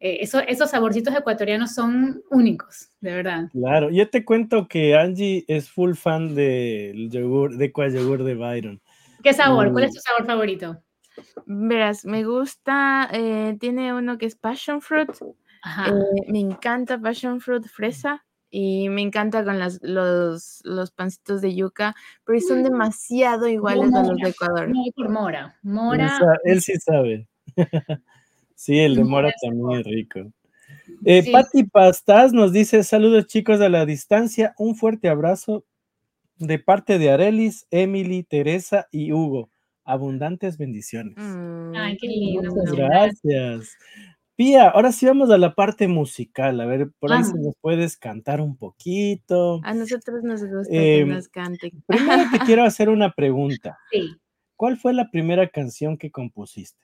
[0.04, 3.50] eh, eso, esos saborcitos ecuatorianos son únicos, de verdad.
[3.54, 8.82] Claro, yo te cuento que Angie es full fan del yogur, de yogur de Byron.
[9.24, 9.72] ¿Qué sabor?
[9.72, 10.84] ¿Cuál es tu sabor favorito?
[11.46, 15.10] Verás, me gusta, eh, tiene uno que es passion fruit.
[15.22, 15.94] Eh,
[16.28, 21.96] me encanta passion fruit fresa y me encanta con las, los, los pancitos de yuca,
[22.26, 22.64] pero son mm.
[22.64, 24.70] demasiado iguales a los de Ecuador.
[24.98, 25.58] por mora.
[25.64, 26.20] Mora.
[26.44, 27.26] Él, sí sabe.
[28.64, 30.32] sí, el de mora también es rico.
[31.06, 35.66] Eh, Patti Pastas nos dice: Saludos chicos a la distancia, un fuerte abrazo
[36.38, 39.50] de parte de Arelis, Emily, Teresa y Hugo.
[39.86, 41.16] Abundantes bendiciones.
[41.76, 42.56] Ay, qué lindo.
[42.56, 43.78] Muchas gracias.
[44.36, 46.60] Pía, ahora sí vamos a la parte musical.
[46.62, 49.60] A ver, por ahí si nos puedes cantar un poquito.
[49.64, 51.72] A nosotros nos gusta que em, nos cante.
[51.86, 53.78] Primero te quiero hacer una pregunta.
[53.92, 54.16] Sí.
[54.56, 56.82] ¿Cuál fue la primera canción que compusiste?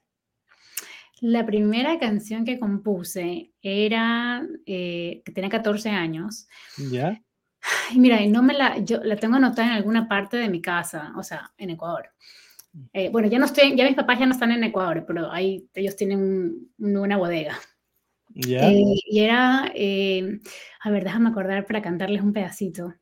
[1.22, 6.48] La primera canción que compuse era, eh, que tenía 14 años.
[6.92, 7.22] ¿Ya?
[7.90, 11.14] Ay, mira, no me la, yo la tengo anotada en alguna parte de mi casa,
[11.18, 12.10] o sea, en Ecuador.
[12.94, 15.68] Eh, bueno, ya no estoy, ya mis papás ya no están en Ecuador, pero ahí
[15.74, 17.60] ellos tienen una bodega.
[18.36, 20.40] Eh, y era, eh,
[20.82, 22.94] a ver, déjame acordar para cantarles un pedacito.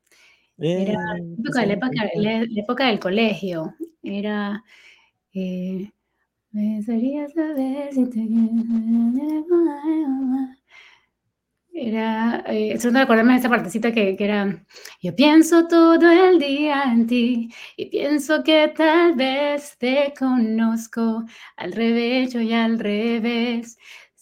[0.57, 3.76] Era la, época, la, época, del colegio.
[4.01, 4.63] Era.
[6.51, 8.27] Me saber si te
[11.79, 14.65] era, eh, estoy de acordarme de esa partecita que, que, era,
[15.01, 21.23] yo pienso todo el día en ti y pienso que tal vez te conozco
[21.55, 23.77] al revés y al revés.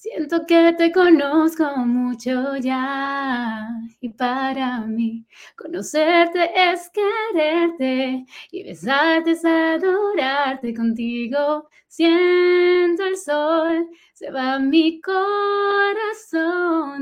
[0.06, 3.68] Siento que te conozco mucho ya
[4.00, 5.26] y para mí
[5.58, 11.70] conocerte es quererte y besarte es adorarte contigo.
[11.88, 15.18] Siento el sol se va mi corazón,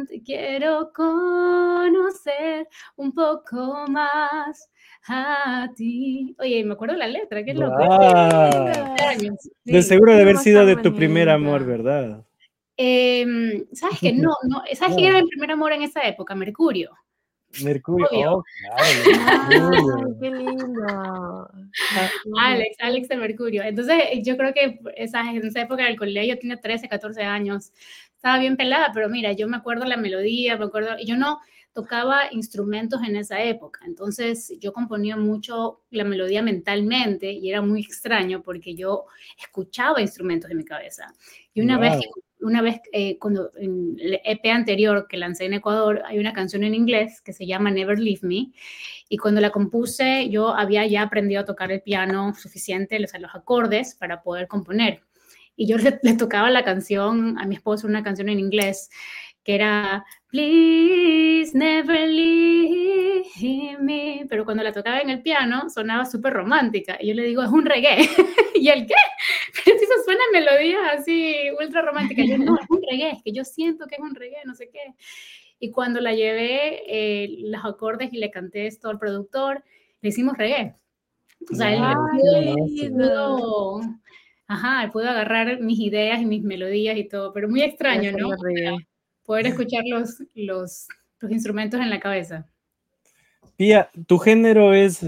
[0.07, 4.69] te quiero conocer un poco más
[5.09, 6.37] a ti.
[6.39, 7.75] Oye, me acuerdo la letra, qué loco.
[9.65, 12.23] de seguro de haber sido de tu primer amor, ¿verdad?
[12.77, 14.13] Em, ¿Sabes qué?
[14.13, 16.35] No, no, ¿sabes quién era mi primer amor en esa época?
[16.35, 16.91] Mercurio.
[17.61, 21.49] Mercurio, oh, claro, qué lindo.
[22.39, 23.61] Alex, Alex de Mercurio.
[23.63, 27.71] Entonces, yo creo que esa, en esa época del colegio yo tenía 13, 14 años.
[28.15, 31.41] Estaba bien pelada, pero mira, yo me acuerdo la melodía, me acuerdo, y yo no
[31.73, 33.81] tocaba instrumentos en esa época.
[33.85, 39.05] Entonces, yo componía mucho la melodía mentalmente y era muy extraño porque yo
[39.37, 41.13] escuchaba instrumentos en mi cabeza.
[41.53, 41.99] Y una vez
[42.43, 46.63] una vez, eh, cuando en el EP anterior que lancé en Ecuador, hay una canción
[46.63, 48.51] en inglés que se llama Never Leave Me.
[49.09, 53.19] Y cuando la compuse, yo había ya aprendido a tocar el piano suficiente, o sea,
[53.19, 55.01] los acordes para poder componer.
[55.55, 58.89] y yo le, tocaba la canción a mi esposo, una canción en inglés,
[59.43, 64.25] que era Please never leave me.
[64.27, 66.97] Pero cuando la tocaba en el piano sonaba súper romántica.
[66.99, 67.97] Y yo le digo, es un reggae.
[68.55, 68.95] ¿Y el qué?
[69.63, 72.25] Pero si eso suena melodías así ultra románticas.
[72.27, 74.69] Yo no, es un reggae, es que yo siento que es un reggae, no sé
[74.71, 74.95] qué.
[75.59, 79.63] Y cuando la llevé, eh, los acordes y le canté esto al productor,
[80.01, 80.75] le hicimos reggae.
[81.51, 83.81] O sea, él pudo,
[84.47, 88.29] ajá, pudo agarrar mis ideas y mis melodías y todo, pero muy extraño, ¿no?
[89.25, 90.87] Poder escuchar los, los,
[91.19, 92.47] los instrumentos en la cabeza.
[93.55, 95.05] Pía, ¿tu género es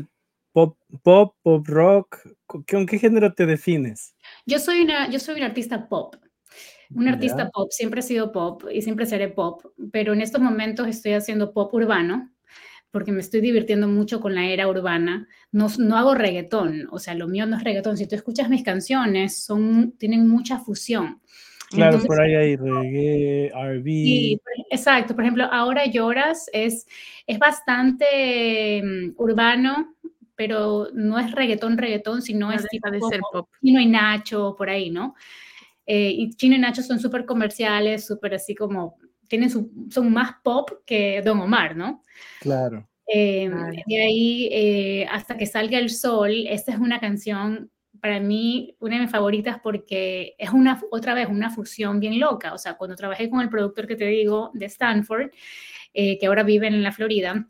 [0.51, 2.19] pop, pop, pop rock?
[2.45, 4.15] ¿Con qué género te defines?
[4.45, 6.15] Yo soy una, yo soy una artista pop.
[6.93, 10.87] Un artista pop, siempre he sido pop y siempre seré pop, pero en estos momentos
[10.87, 12.31] estoy haciendo pop urbano
[12.95, 15.27] porque me estoy divirtiendo mucho con la era urbana.
[15.51, 17.97] No, no hago reggaetón, o sea, lo mío no es reggaetón.
[17.97, 21.21] Si tú escuchas mis canciones, son, tienen mucha fusión.
[21.75, 23.85] Claro, por ahí hay reggae, RB.
[23.85, 25.15] Sí, exacto.
[25.15, 26.87] Por ejemplo, Ahora Lloras es,
[27.27, 29.95] es bastante mm, urbano,
[30.35, 33.49] pero no es reggaetón, reggaetón, sino es tipo de ser pop.
[33.63, 35.15] Chino y Nacho, por ahí, ¿no?
[35.85, 38.97] Eh, y Chino y Nacho son súper comerciales, súper así como
[39.27, 42.03] tienen son más pop que Don Omar, ¿no?
[42.41, 42.87] Claro.
[43.07, 43.49] Eh,
[43.85, 47.69] de ahí, eh, hasta que salga el sol, esta es una canción
[48.05, 52.53] para mí una de mis favoritas porque es una, otra vez, una fusión bien loca.
[52.53, 55.31] O sea, cuando trabajé con el productor que te digo de Stanford,
[55.91, 57.47] eh, que ahora vive en la Florida,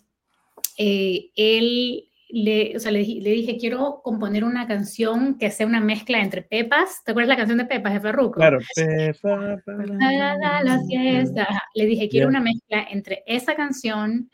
[0.78, 6.42] él le, o sea, le, dije, quiero componer una canción que sea una mezcla entre
[6.42, 7.04] Pepas.
[7.04, 8.40] ¿Te acuerdas la canción de Pepas de Ferruco?
[8.40, 11.64] Claro, Pepa, la, fiesta.
[11.74, 14.30] Le dije, quiero una mezcla entre esa canción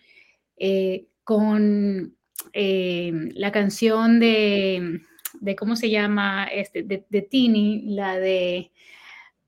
[0.56, 2.16] eh, con
[2.54, 5.02] eh, la canción de,
[5.40, 6.46] de, ¿cómo se llama?
[6.46, 8.72] Este, de, de Tini, la de...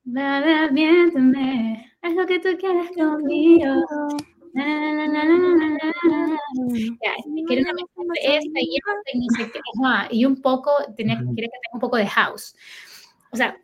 [0.05, 3.85] Miénteme, es lo que tú quieres conmigo
[10.11, 12.55] y un poco, tenía, quiere que tenga un poco de house.
[13.31, 13.57] O sea,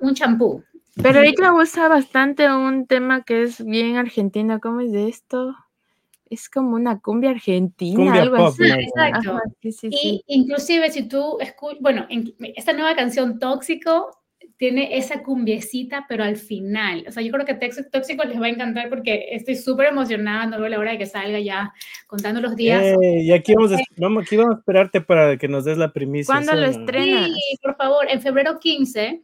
[0.00, 0.62] un champú.
[1.02, 4.60] Pero ella usa bastante un tema que es bien argentino.
[4.60, 5.54] ¿Cómo es de esto?
[6.28, 8.64] Es como una cumbia argentina, algo así.
[8.64, 9.40] Exacto.
[9.90, 12.06] y inclusive si tú escuchas, bueno,
[12.56, 14.10] esta nueva canción Tóxico
[14.56, 17.04] tiene esa cumbiecita, pero al final.
[17.06, 17.54] O sea, yo creo que
[17.92, 21.06] Tóxico les va a encantar porque estoy súper emocionada, no veo la hora de que
[21.06, 21.72] salga ya
[22.06, 22.82] contando los días.
[22.82, 25.92] Eh, y aquí vamos, a, vamos, aquí vamos a esperarte para que nos des la
[25.92, 26.32] primicia.
[26.32, 27.26] ¿Cuándo lo estrenas?
[27.26, 29.22] Sí, por favor, en febrero 15,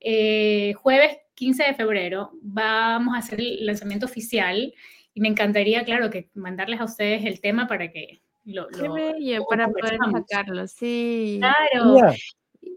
[0.00, 4.72] eh, jueves 15 de febrero, vamos a hacer el lanzamiento oficial
[5.14, 8.68] y me encantaría, claro, que mandarles a ustedes el tema para que lo...
[8.70, 11.38] lo para poder sacarlo, sí.
[11.38, 12.12] Claro.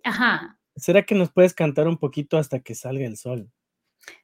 [0.04, 0.58] Ajá.
[0.76, 3.50] ¿Será que nos puedes cantar un poquito hasta que salga el sol?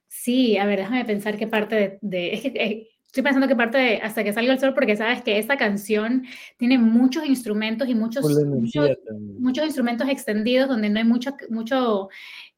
[0.08, 2.34] Sí, a ver, déjame pensar qué parte de...
[2.34, 5.22] es que, eh, estoy pensando qué parte de hasta que salga el sol, porque sabes
[5.22, 6.24] que esta canción
[6.56, 12.08] tiene muchos instrumentos y muchos, muchos, instrumentos extendidos donde no hay mucho, mucho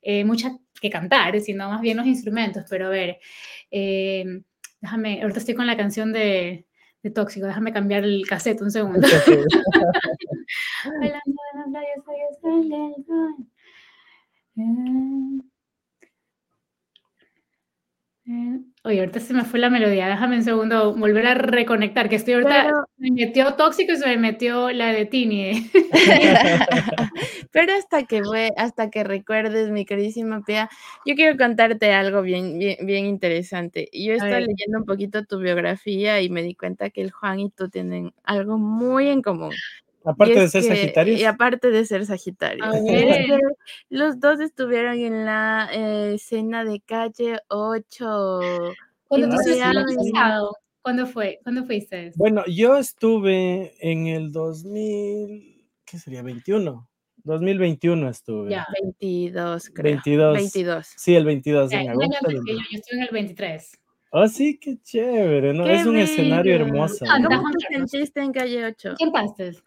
[0.03, 2.65] eh, mucha que cantar, sino más bien los instrumentos.
[2.69, 3.19] Pero a ver,
[3.71, 4.43] eh,
[4.83, 6.67] déjame, ahorita estoy con la canción de,
[7.03, 9.01] de Tóxico, déjame cambiar el cassette un segundo.
[18.85, 22.35] Oye, ahorita se me fue la melodía, déjame un segundo volver a reconectar, que estoy
[22.35, 25.71] ahorita, me metió tóxico y se me metió la de Tini.
[27.53, 28.23] Pero hasta que
[28.57, 30.69] hasta que recuerdes, mi queridísima Pia,
[31.07, 33.89] yo quiero contarte algo bien, bien, bien interesante.
[33.93, 37.51] Yo estaba leyendo un poquito tu biografía y me di cuenta que el Juan y
[37.51, 39.53] tú tienen algo muy en común.
[40.05, 41.15] Aparte de ser Sagitario.
[41.15, 42.65] Y aparte de ser Sagitario.
[43.89, 48.41] Los dos estuvieron en la eh, escena de calle 8.
[49.09, 49.37] ¿Cuándo,
[50.83, 51.39] ¿Cuándo fue?
[51.43, 52.13] ¿Cuándo fuiste?
[52.17, 56.23] Bueno, yo estuve en el 2000, ¿qué sería?
[56.23, 56.89] 21.
[57.25, 58.51] 2021 estuve.
[58.51, 59.93] Ya, 22, creo.
[59.93, 60.35] 22.
[60.35, 60.87] 22.
[60.97, 62.31] Sí, el 22 ya, en agosto.
[62.31, 63.79] Yo, yo estuve en el 23.
[64.15, 65.67] Oh, sí, qué chévere, ¿no?
[65.67, 67.07] es un escenario hermoso.
[67.07, 68.95] ¿Cómo te sentiste en calle 8?
[68.99, 69.63] ¿Quién pastes?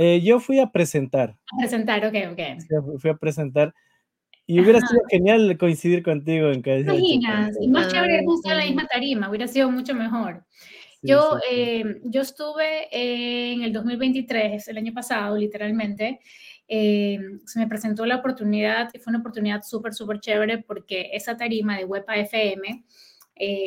[0.00, 1.30] Eh, yo fui a presentar.
[1.30, 3.00] A presentar, ok, ok.
[3.00, 3.74] fui a presentar.
[4.46, 8.64] Y hubiera sido genial coincidir contigo en cada Imaginas, y más chévere estar en la
[8.64, 10.44] misma tarima, hubiera sido mucho mejor.
[11.02, 16.20] yo, eh, yo estuve en el 2023, el año pasado, literalmente,
[16.68, 21.36] eh, se me presentó la oportunidad, y fue una oportunidad súper, súper chévere porque esa
[21.36, 22.84] tarima de WEPA FM,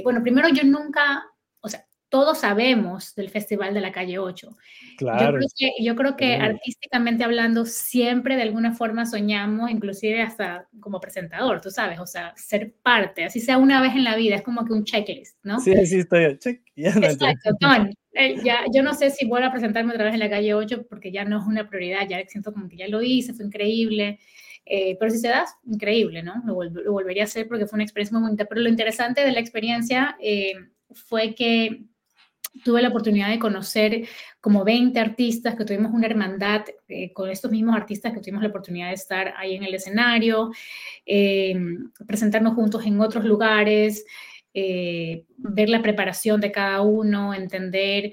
[0.03, 1.25] bueno, primero yo nunca,
[1.59, 4.49] o sea, todos sabemos del Festival de la Calle 8.
[4.97, 5.39] Claro.
[5.80, 11.72] Yo creo que, artísticamente hablando, siempre de alguna forma soñamos, inclusive hasta como presentador, tú
[11.72, 14.74] sabes, o sea, ser parte, así sea una vez en la vida, es como que
[14.74, 15.62] un checklist, ¿no?
[15.62, 16.62] Sí, sí, estoy, check.
[16.76, 17.51] Exacto,
[18.14, 20.88] eh, ya, yo no sé si vuelvo a presentarme otra vez en la calle 8
[20.89, 24.20] porque ya no es una prioridad, ya siento como que ya lo hice, fue increíble.
[24.66, 26.43] Eh, pero si se da, increíble, ¿no?
[26.45, 28.45] Lo, volvería a hacer porque fue una experiencia muy bonita.
[28.45, 30.53] Pero lo interesante de la experiencia eh,
[30.91, 31.86] fue que
[32.64, 34.08] tuve la oportunidad de conocer
[34.39, 38.49] como 20 artistas, que tuvimos una hermandad eh, con estos mismos artistas que tuvimos la
[38.49, 40.52] oportunidad de estar ahí en el escenario,
[41.06, 41.56] eh,
[42.06, 44.06] presentarnos juntos en otros lugares,
[44.54, 48.12] eh, ver la preparación de cada uno, entender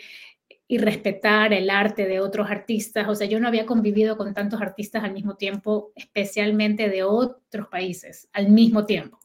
[0.70, 3.08] y respetar el arte de otros artistas.
[3.08, 7.68] O sea, yo no había convivido con tantos artistas al mismo tiempo, especialmente de otros
[7.68, 9.18] países, al mismo tiempo.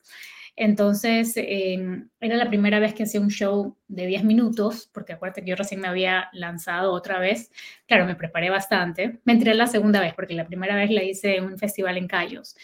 [0.56, 5.50] Entonces, era la primera vez que hacía un show de 10 minutos, porque acuérdate que
[5.50, 7.52] yo recién me había lanzado otra vez.
[7.88, 9.20] Claro, me preparé bastante.
[9.26, 12.08] Me entré la segunda vez, porque la primera vez la hice en un festival en
[12.08, 12.56] Cayos.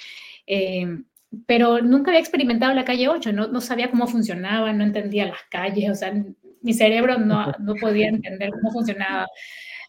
[0.46, 1.06] Em,
[1.46, 5.44] pero nunca había experimentado la calle 8, no, no, sabía cómo funcionaba, no entendía las
[5.50, 6.14] calles, o sea,
[6.62, 9.28] mi cerebro no, no podía entender cómo funcionaba,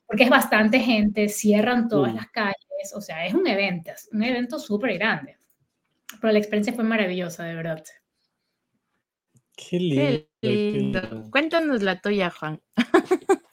[0.06, 4.58] porque es bastante gente, cierran todas las calles, o sea, es un evento, un evento
[4.58, 5.39] súper grande.
[6.20, 7.84] Pero la experiencia fue maravillosa, de verdad.
[9.56, 11.30] Qué lindo.
[11.30, 12.60] Cuéntanos la tuya, Juan.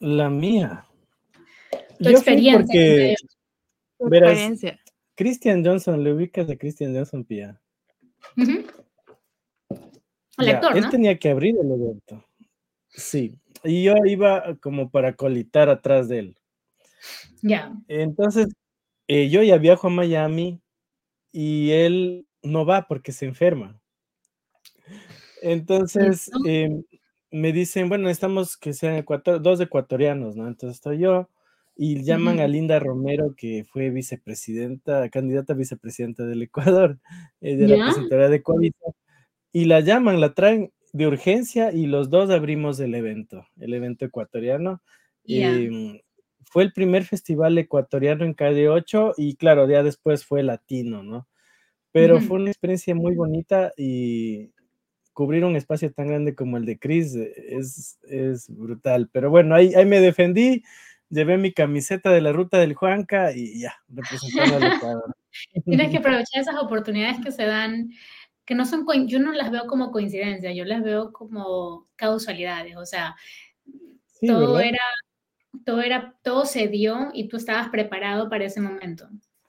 [0.00, 0.86] La mía.
[1.98, 2.58] Tu experiencia.
[2.58, 3.14] Porque,
[3.98, 4.38] verás,
[5.14, 7.60] Christian Johnson, ¿le ubicas de Christian Johnson, Pia?
[10.38, 12.24] El actor, Él tenía que abrir el evento.
[12.88, 13.34] Sí.
[13.64, 16.36] Y yo iba como para colitar atrás de él.
[17.42, 17.72] Ya.
[17.88, 18.46] Entonces,
[19.08, 20.60] eh, yo ya viajo a Miami
[21.32, 23.80] y él no va porque se enferma.
[25.42, 26.82] Entonces, em,
[27.30, 29.04] me dicen, bueno, necesitamos que sean
[29.40, 30.48] dos ecuatorianos, ¿no?
[30.48, 31.28] Entonces estoy yo
[31.76, 36.98] y llaman a Linda Romero, que fue vicepresidenta, candidata a vicepresidenta del Ecuador,
[37.40, 38.72] eh, de la presidencia de Ecuador,
[39.52, 44.04] y la llaman, la traen de urgencia y los dos abrimos el evento, el evento
[44.04, 44.82] ecuatoriano.
[45.24, 46.00] Em,
[46.44, 51.28] fue el primer festival ecuatoriano en KD8 y claro, ya después fue latino, ¿no?
[51.92, 54.52] Pero fue una experiencia muy bonita y
[55.18, 59.08] cubrir un espacio tan grande como el de Chris es, es brutal.
[59.10, 60.62] Pero bueno, ahí, ahí me defendí,
[61.10, 65.16] llevé mi camiseta de la ruta del Juanca y ya, representando al Ecuador.
[65.64, 67.90] Tienes que aprovechar esas oportunidades que se dan,
[68.44, 72.86] que no son, yo no las veo como coincidencia, yo las veo como causalidades, o
[72.86, 73.16] sea,
[74.20, 74.78] todo era,
[75.64, 79.08] todo era, todo se dio y tú estabas preparado para ese momento.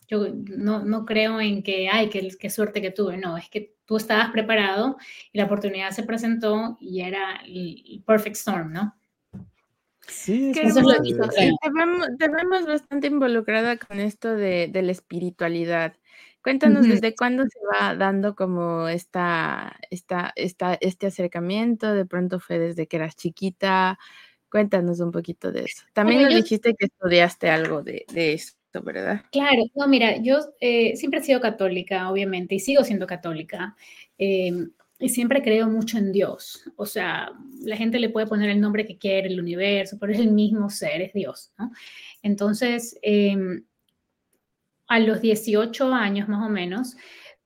[0.10, 3.18] Yo no, no creo en que, ay, qué, qué suerte que tuve.
[3.18, 4.97] No, es que tú estabas preparado
[5.32, 8.95] y la oportunidad se presentó y era el perfect storm, ¿no?
[10.07, 11.14] Sí, eso es lo que
[12.18, 15.95] te, vemos, bastante involucrada con esto de, de la espiritualidad.
[16.41, 22.57] Cuéntanos desde cuándo se va dando como esta, esta, esta, este acercamiento, de pronto fue
[22.57, 23.99] desde que eras chiquita,
[24.49, 25.84] cuéntanos un poquito de eso.
[25.93, 28.53] También nos dijiste que estudiaste algo de, de eso.
[28.74, 29.22] ¿Verdad?
[29.32, 33.76] Claro, no, mira, yo eh, siempre he sido católica, obviamente, y sigo siendo católica.
[34.17, 36.70] Em, y siempre creo mucho en Dios.
[36.76, 40.20] O sea, la gente le puede poner el nombre que quiere, el universo, pero es
[40.20, 41.72] el mismo ser, es Dios, ¿no?
[42.22, 43.63] Entonces, em,
[44.88, 46.97] a los 18 años más o menos,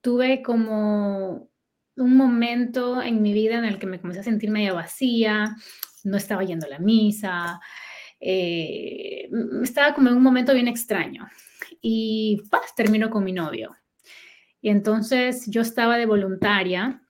[0.01, 1.49] tuve como
[1.95, 5.55] un momento en mi vida en el que me comencé a sentir medio vacía,
[6.03, 7.59] no estaba yendo a la misa,
[8.25, 9.29] eh,
[9.61, 11.27] estaba como en un momento bien extraño
[11.81, 13.75] y pues, terminó con mi novio.
[14.61, 17.01] Y entonces yo estaba de voluntaria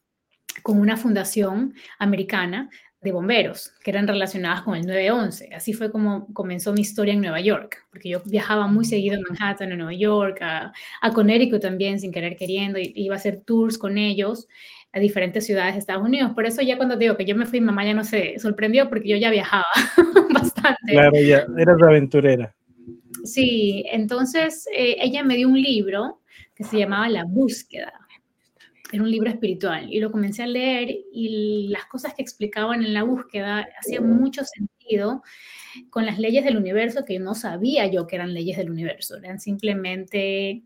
[0.64, 2.70] con una fundación americana
[3.02, 5.50] de bomberos que eran relacionadas con el 911.
[5.54, 9.30] Así fue como comenzó mi historia en Nueva York, porque yo viajaba muy seguido a
[9.30, 13.78] Manhattan, a Nueva York, a, a Connecticut también, sin querer queriendo, iba a hacer tours
[13.78, 14.48] con ellos
[14.94, 16.32] a diferentes ciudades de Estados Unidos.
[16.34, 19.10] Por eso ya cuando digo que yo me fui, mamá ya no se sorprendió porque
[19.10, 19.66] yo ya viajaba
[20.34, 20.92] bastante.
[20.92, 22.56] Claro, ya eras aventurera.
[23.24, 26.22] Sí, entonces eh, ella me dio un libro
[26.54, 27.94] que se llamaba La búsqueda.
[28.92, 32.94] Era un libro espiritual y lo comencé a leer y las cosas que explicaban en
[32.94, 35.24] la búsqueda hacían mucho sentido
[35.90, 39.40] con las leyes del universo que no sabía yo que eran leyes del universo, eran
[39.40, 40.62] simplemente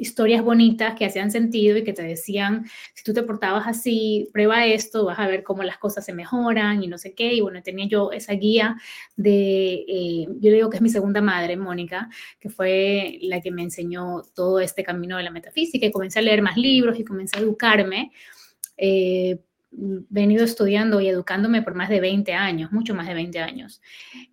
[0.00, 4.66] historias bonitas que hacían sentido y que te decían, si tú te portabas así, prueba
[4.66, 7.34] esto, vas a ver cómo las cosas se mejoran y no sé qué.
[7.34, 8.76] Y bueno, tenía yo esa guía
[9.16, 13.62] de, eh, yo digo que es mi segunda madre, Mónica, que fue la que me
[13.62, 17.38] enseñó todo este camino de la metafísica y comencé a leer más libros y comencé
[17.38, 18.12] a educarme.
[18.76, 19.38] Eh,
[19.72, 23.80] venido estudiando y educándome por más de 20 años, mucho más de 20 años.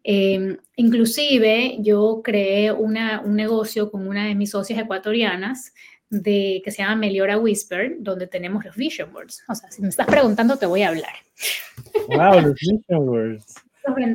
[0.04, 5.74] Em, inclusive yo creé una, un negocio con una de mis socias ecuatorianas
[6.10, 9.44] de, que se llama Meliora Whisper, donde tenemos los vision boards.
[9.48, 11.14] O sea, si me estás preguntando, te voy a hablar.
[12.08, 13.56] Wow, los vision boards.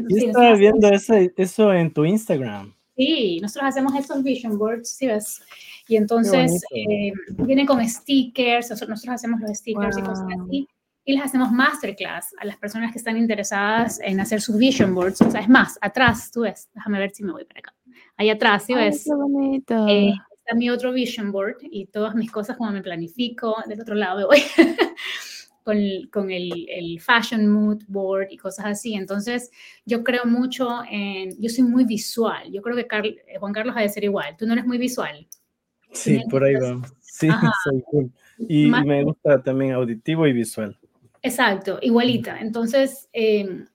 [0.09, 2.75] Yo estaba viendo eso, eso en tu Instagram.
[2.97, 5.41] Sí, nosotros hacemos esos vision boards, ¿sí ves?
[5.89, 10.69] Y entonces eh, vienen con stickers, nosotros hacemos los stickers y cosas así.
[11.05, 15.21] Y les hacemos masterclass a las personas que están interesadas en hacer sus vision boards.
[15.21, 17.75] O sea, es más, atrás, tú ves, déjame ver si me voy para acá.
[18.17, 19.05] Ahí atrás, ¿sí ves?
[19.05, 19.89] qué bonito.
[19.89, 23.57] Eh, está mi otro vision board y todas mis cosas como me planifico.
[23.67, 24.43] Del otro lado me voy
[25.65, 25.77] con,
[26.13, 28.95] con el, el, fashion mood board y cosas así.
[28.95, 29.51] Entonces,
[29.85, 32.51] yo creo mucho en, yo soy muy visual.
[32.53, 32.87] Yo creo que
[33.27, 34.37] eh, Juan Carlos ha de ser igual.
[34.37, 35.27] Tú no eres muy visual.
[35.93, 36.81] Sí, por ahí va.
[37.01, 37.29] Sí,
[37.65, 38.11] soy cool.
[38.39, 40.79] Y, me gusta también auditivo y visual.
[41.25, 42.39] Exacto, igualita.
[42.41, 43.67] Entonces, em,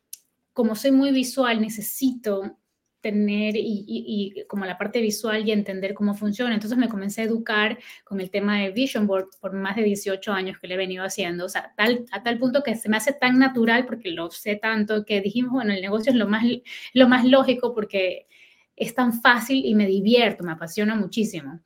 [0.53, 2.57] como soy muy visual, necesito
[3.01, 6.53] tener y, como la parte visual y entender cómo funciona.
[6.55, 10.33] Entonces me comencé a educar con el tema de Vision Board por más de 18
[10.33, 12.97] años que le he venido haciendo, o sea, tal, a tal punto que se me
[12.97, 16.43] hace tan natural porque lo sé tanto que dijimos, bueno, el negocio es lo más,
[16.93, 18.27] lo más lógico porque
[18.75, 21.61] es tan fácil y me divierto, me apasiona muchísimo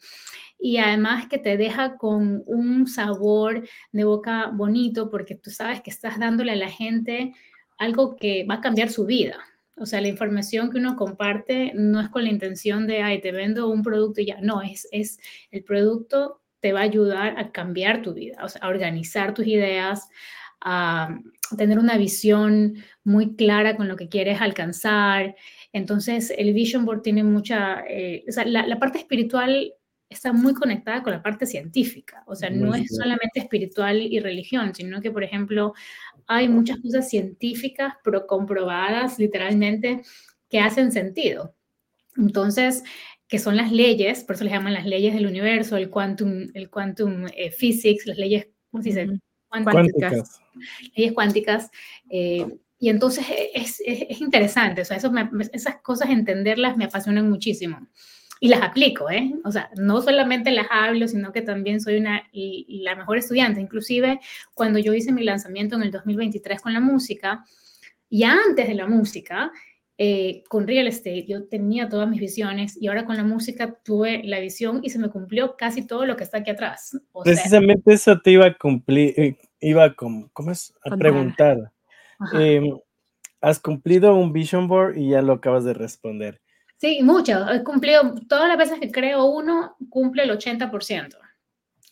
[0.62, 5.90] y además que te deja con un sabor de boca bonito porque tú sabes que
[5.90, 7.34] estás dándole a la gente
[7.80, 9.38] algo que va a cambiar su vida.
[9.76, 13.32] O sea, la información que uno comparte no es con la intención de, ay, te
[13.32, 17.52] vendo un producto y ya, no, es, es el producto te va a ayudar a
[17.52, 20.08] cambiar tu vida, a organizar tus ideas,
[20.62, 21.20] a
[21.58, 25.36] tener una visión muy clara con lo que quieres alcanzar.
[25.74, 29.74] Entonces, el Vision Board tiene mucha, eh, o sea, la, parte espiritual
[30.12, 32.24] está muy conectada con la parte científica.
[32.28, 35.74] O sea, no es solamente espiritual y religión, sino que, por ejemplo,
[36.28, 40.02] hay muchas cosas científicas, pero comprobadas literalmente,
[40.50, 41.56] que hacen sentido.
[42.18, 42.84] Entonces,
[43.28, 46.70] que son las leyes, por eso les llaman las leyes del universo, el quantum, el
[46.70, 49.08] quantum eh, physics, las leyes, ¿cómo se dice?
[49.48, 50.42] Cuánticas.
[50.96, 51.72] Leyes cuánticas.
[52.10, 52.46] Eh,
[52.80, 55.12] y entonces es, es, es, interesante, o sea, eso
[55.54, 57.88] esas cosas entenderlas me apasionan muchísimo
[58.44, 59.36] y las aplico, ¿eh?
[59.46, 63.62] O sea, no solamente las hablo, sino que también soy una, la mejor estudiante.
[63.62, 64.20] Inclusive,
[64.56, 67.46] cuando yo hice mi lanzamiento en el 2023 con la música,
[68.10, 69.52] y antes de la música,
[69.96, 74.24] eh, con real estate, yo tenía todas mis visiones y ahora con la música tuve
[74.24, 77.00] la visión y se me cumplió casi todo lo que está aquí atrás.
[77.24, 80.74] Precisamente eso te iba a cumplir, eh, iba a, ¿cómo es?
[80.84, 81.72] a preguntar.
[82.34, 82.76] Em,
[83.40, 86.42] has cumplido un vision board y ya lo acabas de responder.
[86.82, 87.48] Sí, mucho.
[87.48, 91.16] He cumplido, todas las veces que creo uno, cumple el 80%.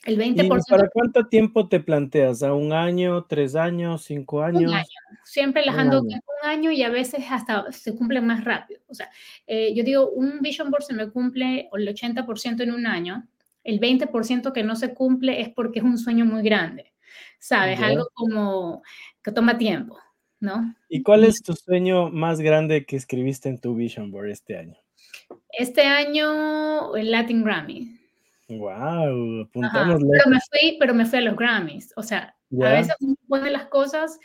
[0.04, 0.44] El 20%.
[0.44, 2.42] ¿Y para cuánto tiempo te planteas?
[2.42, 4.72] ¿A un año, tres años, cinco años?
[4.72, 4.88] Un año.
[5.24, 8.82] Siempre las ando un año y a veces hasta se cumple más rápido.
[8.88, 9.12] O sea,
[9.46, 13.28] eh, yo digo, un vision board se me cumple el 80% en un año.
[13.64, 16.94] El 20% que no se cumple es porque es un sueño muy grande.
[17.38, 17.80] ¿Sabes?
[17.80, 18.82] Algo como
[19.24, 20.00] que toma tiempo.
[20.40, 20.76] ¿No?
[20.88, 24.76] ¿Y cuál es tu sueño más grande que escribiste en tu Vision Board este año?
[25.52, 28.00] Este año el Latin Grammy.
[28.50, 31.94] Wow, apuntamos pero me fui, pero me fui a los Grammys.
[31.96, 34.20] O sea, a veces uno pone las cosas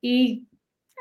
[0.00, 0.46] y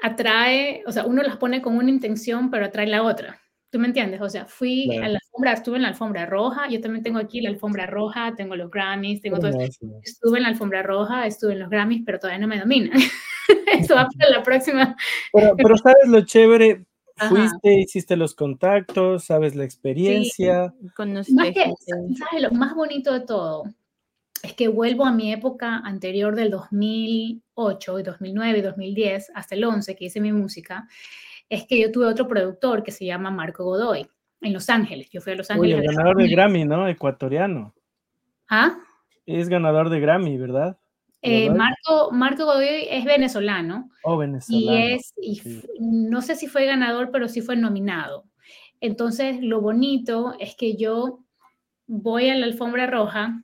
[0.04, 3.40] atrae, o sea, uno las pone con una intención, pero atrae la otra.
[3.70, 4.22] ¿Tú me entiendes?
[4.22, 7.42] O sea, fui a la alfombra, estuve en la alfombra roja, yo también tengo aquí
[7.42, 9.52] la alfombra roja, tengo los Grammys, tengo todo.
[10.02, 12.92] Estuve en la alfombra roja, estuve en los Grammys, pero todavía no me domina.
[13.74, 14.96] Eso va para la próxima.
[15.34, 16.86] Pero, sabes lo chévere,
[17.28, 20.74] fuiste, hiciste los contactos, sabes la experiencia.
[21.24, 21.74] Sí, más que,
[22.18, 22.42] ¿sabes?
[22.42, 23.66] Lo más bonito de todo
[24.44, 29.64] es que vuelvo a mi época anterior del 2008, y 2009 y 2010, hasta el
[29.64, 30.88] 11 que hice mi música,
[31.50, 34.08] es que yo tuve otro productor que se llama Marco Godoy
[34.42, 35.10] en Los Ángeles.
[35.10, 35.80] Yo fui a Los Ángeles.
[35.80, 36.88] Uy, ganador de Grammy, ¿no?
[36.88, 37.74] Ecuatoriano.
[38.50, 38.78] ¿Ah?
[39.26, 40.78] Es ganador de Grammy, ¿verdad?
[41.22, 43.90] Eh, Marco, Marco Godoy es venezolano.
[44.04, 44.78] Oh, venezolano.
[44.78, 45.42] Y es, y
[45.80, 48.26] no sé si fue ganador, pero sí fue nominado.
[48.80, 51.20] Entonces, lo bonito es que yo
[51.88, 53.42] voy a la alfombra roja,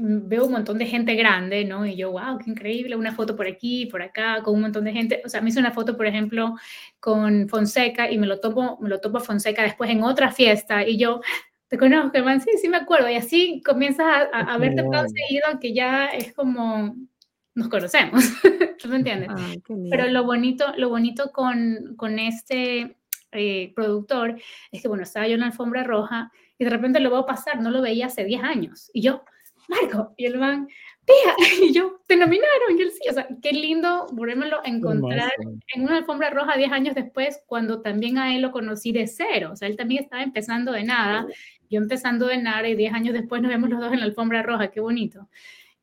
[0.00, 1.86] veo un montón de gente grande, ¿no?
[1.86, 4.92] Y yo, wow, qué increíble, una foto por aquí, por acá, con un montón de
[4.92, 5.22] gente.
[5.24, 6.54] O sea, me hice una foto, por ejemplo,
[7.00, 10.96] con Fonseca y me lo topo, me lo topo Fonseca después en otra fiesta y
[10.98, 11.20] yo,
[11.68, 13.08] te conozco, man, sí, sí me acuerdo.
[13.10, 16.96] Y así comienzas a, a, verte tan seguido que ya es como
[17.58, 18.22] nos conocemos,
[18.80, 19.30] ¿tú me entiendes?
[19.90, 22.96] Pero lo bonito, lo bonito con, con este
[23.32, 24.36] eh, productor
[24.70, 27.60] es que, bueno, estaba yo en la alfombra roja y de repente lo veo pasar,
[27.60, 28.90] no lo veía hace 10 años.
[28.94, 29.24] Y yo,
[29.68, 30.66] Marco, y el man,
[31.04, 31.34] tía,
[31.68, 35.32] y yo, te nominaron, y él sí, o sea, qué lindo volvérmelo a encontrar
[35.74, 39.50] en una alfombra roja 10 años después, cuando también a él lo conocí de cero,
[39.52, 41.26] o sea, él también estaba empezando de nada,
[41.70, 44.42] yo empezando de nada, y 10 años después nos vemos los dos en la alfombra
[44.42, 45.28] roja, qué bonito.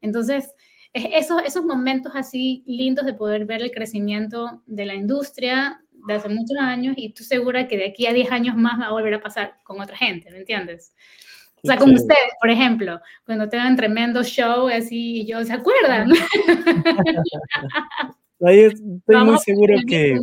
[0.01, 0.53] Entonces,
[0.93, 6.29] esos, esos momentos así lindos de poder ver el crecimiento de la industria de hace
[6.29, 9.13] muchos años, y tú segura que de aquí a 10 años más va a volver
[9.13, 10.95] a pasar con otra gente, ¿me entiendes?
[11.65, 16.11] O sea, como ustedes, por ejemplo, cuando tengan tremendo show, así, y yo, ¿se acuerdan?
[18.45, 20.19] Ahí estoy muy seguro que,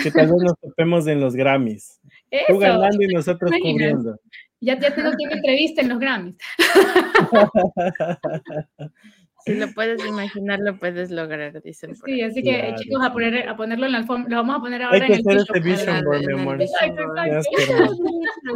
[0.00, 2.00] que, tal vez nos topemos en los Grammys.
[2.46, 4.16] Tú ganando y nosotros cubriendo.
[4.60, 6.36] Ya, ya tengo que me entrevista en los Grammys.
[9.46, 11.94] Si lo puedes imaginar, lo puedes lograr, dicen.
[11.94, 14.60] Por sí, así que chicos, a, poner, a ponerlo en la alfombra, lo vamos a
[14.60, 16.62] poner ahora Hay que en el hacer vision, este board, mi amor.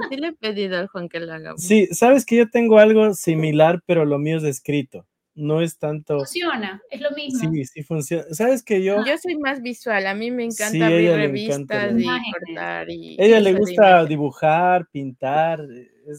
[0.09, 1.55] Sí le he pedido al Juan que lo haga.
[1.57, 5.07] Sí, sabes que yo tengo algo similar, pero lo mío es escrito.
[5.35, 6.19] No es tanto.
[6.19, 7.51] Funciona, es lo mismo.
[7.53, 8.25] Sí, sí funciona.
[8.33, 9.05] ¿Sabes que yo?
[9.05, 12.91] Yo soy más visual, a mí me encanta abrir revistas y cortar.
[12.91, 15.67] Y, ella le gusta dibujar, pintar.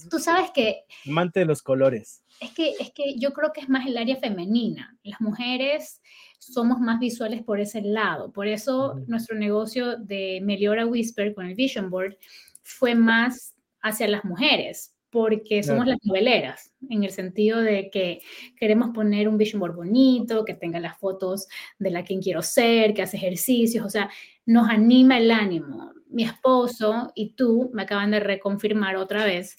[0.09, 0.85] Tú sabes que.
[1.05, 4.17] Amante de los colores es que, es que yo creo que es más el área
[4.17, 4.97] femenina.
[5.03, 6.01] Las mujeres
[6.39, 8.31] somos más visuales por ese lado.
[8.31, 12.17] Por eso nuestro negocio de Meliora Whisper con el Vision Board
[12.63, 13.53] fue más
[13.83, 18.21] hacia las mujeres, porque somos las noveleras, en el sentido de que
[18.57, 21.47] queremos poner un vision board bonito, que tenga las fotos
[21.77, 24.09] de la quien quiero ser, que hace ejercicios, o sea,
[24.45, 25.91] nos anima el ánimo.
[26.07, 29.57] Mi esposo y tú me acaban de reconfirmar otra vez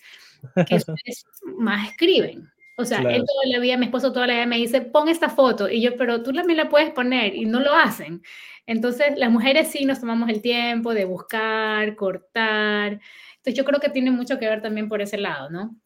[0.67, 1.27] que ustedes
[1.57, 2.51] más escriben.
[2.79, 5.29] O sea, él toda la vida, mi esposo toda la vida me dice, pon esta
[5.29, 5.69] foto.
[5.69, 8.23] Y yo, pero tú también la puedes poner y no lo hacen.
[8.67, 13.01] Entonces, las mujeres sí nos tomamos el tiempo de buscar, cortar.
[13.43, 15.77] Entonces, yo creo que tiene mucho que ver también por ese lado, ¿no?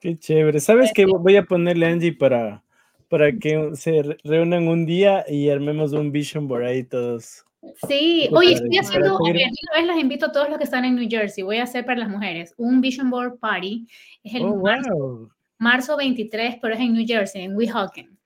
[0.00, 0.58] Qué chévere.
[0.58, 1.04] ¿Sabes qué?
[1.06, 2.64] Voy a ponerle a Angie para,
[3.08, 7.44] para que se reúnan un día y armemos un vision board ahí todos.
[7.86, 11.08] Sí, oye, estoy haciendo, una vez las invito a todos los que están en New
[11.08, 13.86] Jersey, voy a hacer para las mujeres un Vision Board Party.
[14.24, 15.30] Es el oh, wow
[15.62, 18.18] marzo 23, pero es en New Jersey, en Weehawken.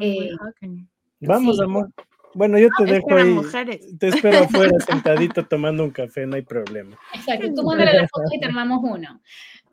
[0.00, 0.30] Eh,
[1.20, 1.90] Vamos, amor.
[2.34, 3.40] Bueno, yo te dejo ahí.
[3.98, 6.98] Te espero afuera sentadito tomando un café, no hay problema.
[7.14, 9.20] Exacto, tú mándale la foto y te armamos uno.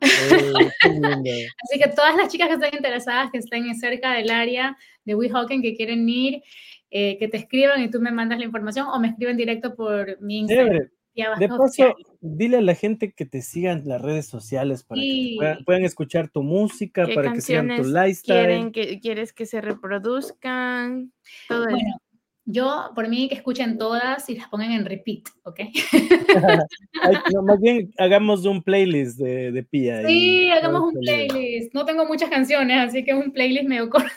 [0.02, 5.62] Así que todas las chicas que estén interesadas, que estén cerca del área de Weehawken,
[5.62, 6.42] que quieren ir,
[6.90, 10.20] eh, que te escriban y tú me mandas la información o me escriben directo por
[10.20, 10.88] mi Instagram.
[11.14, 15.84] De paso, dile a la gente que te sigan las redes sociales para que puedan,
[15.84, 18.46] escuchar tu música, para que sigan tu lifestyle.
[18.46, 21.12] Quieren que, ¿Quieres que se reproduzcan?
[21.48, 22.00] Todo bueno,
[22.44, 25.60] yo, por mí, que escuchen todas y las pongan en repeat, ¿ok?
[27.44, 30.06] más bien hagamos un playlist de, de Pia.
[30.06, 31.72] Sí, hagamos un playlist.
[31.72, 34.10] No tengo muchas canciones, así que es un playlist medio corto.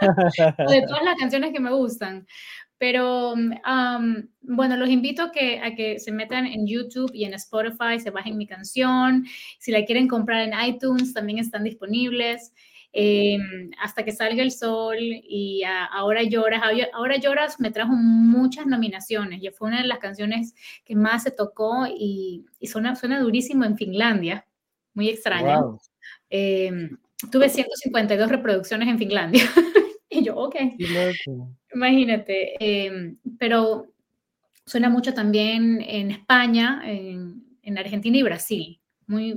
[0.70, 2.26] de todas las canciones que me gustan.
[2.78, 3.34] Pero
[4.42, 8.10] bueno, los invito a que, a que se metan en YouTube y en Spotify, se
[8.10, 9.26] bajen mi canción.
[9.58, 12.52] Si la quieren comprar en iTunes, también están disponibles.
[12.92, 15.62] Em, hasta que salga el sol y
[15.92, 16.62] ahora lloras.
[16.92, 19.42] Ahora lloras me trajo muchas nominaciones.
[19.42, 23.76] y fue una de las canciones que más se tocó y, suena, suena durísimo en
[23.76, 24.46] Finlandia.
[24.94, 25.78] Muy extraño.
[26.30, 26.96] Em,
[27.30, 29.42] tuve 152 reproducciones en Finlandia.
[30.08, 30.56] y yo, ok.
[31.74, 33.92] Imagínate, em, pero
[34.64, 37.44] suena mucho también en España, en,
[37.76, 38.80] Argentina y Brasil.
[39.06, 39.34] Muy,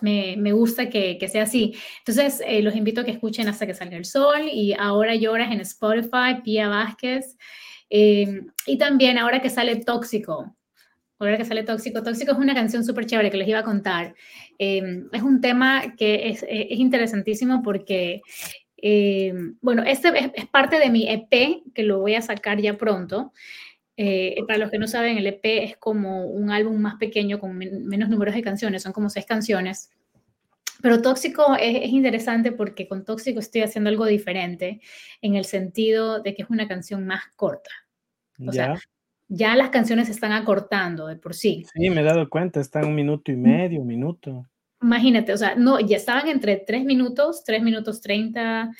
[0.00, 1.74] me, gusta que, sea así.
[1.98, 5.52] Entonces, eh, los invito a que escuchen hasta que salga el sol y ahora lloras
[5.52, 7.36] en Spotify, Pia Vázquez.
[7.88, 10.56] Em, y también ahora que sale Tóxico,
[11.18, 14.14] ahora que sale Tóxico, Tóxico es una canción súper chévere que les iba a contar.
[14.58, 18.22] Em, es un tema que es, es interesantísimo porque
[18.82, 23.32] eh, bueno, este es, parte de mi EP, que lo voy a sacar ya pronto.
[24.02, 27.58] Eh, para los que no saben, el EP es como un álbum más pequeño con
[27.58, 29.90] menos números de canciones, son como seis canciones.
[30.80, 34.80] Pero Tóxico es, interesante porque con Tóxico estoy haciendo algo diferente
[35.20, 37.68] en el sentido de que es una canción más corta.
[38.46, 38.80] O sea,
[39.28, 41.66] ya las canciones se están acortando de por sí.
[41.70, 44.46] Sí, me he dado cuenta, están un minuto y medio, un minuto.
[44.80, 48.70] Imagínate, o sea, no, ya estaban entre 3 minutos, 3 minutos 30,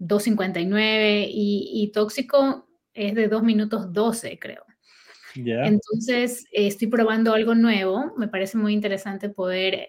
[0.00, 4.65] 2.59 y, y tóxico es de 2 minutos 12, creo.
[5.36, 9.88] Entonces, estoy probando algo nuevo, me parece muy interesante poder,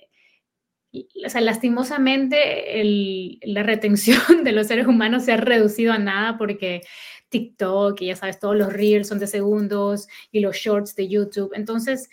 [0.93, 6.37] o sea, lastimosamente el, la retención de los seres humanos se ha reducido a nada
[6.37, 6.81] porque
[7.29, 11.51] TikTok y ya sabes, todos los reels son de segundos y los shorts de YouTube.
[11.53, 12.09] Entonces,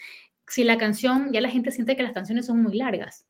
[0.48, 3.26] si la canción, ya la gente siente que las canciones son muy largas.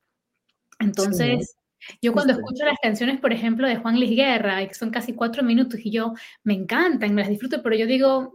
[0.80, 1.56] Entonces,
[2.00, 5.42] Yo cuando escucho las canciones, por ejemplo, de Juan Luis Guerra, que son casi cuatro
[5.42, 8.34] minutos, y yo me encantan, me las disfruto, pero yo digo,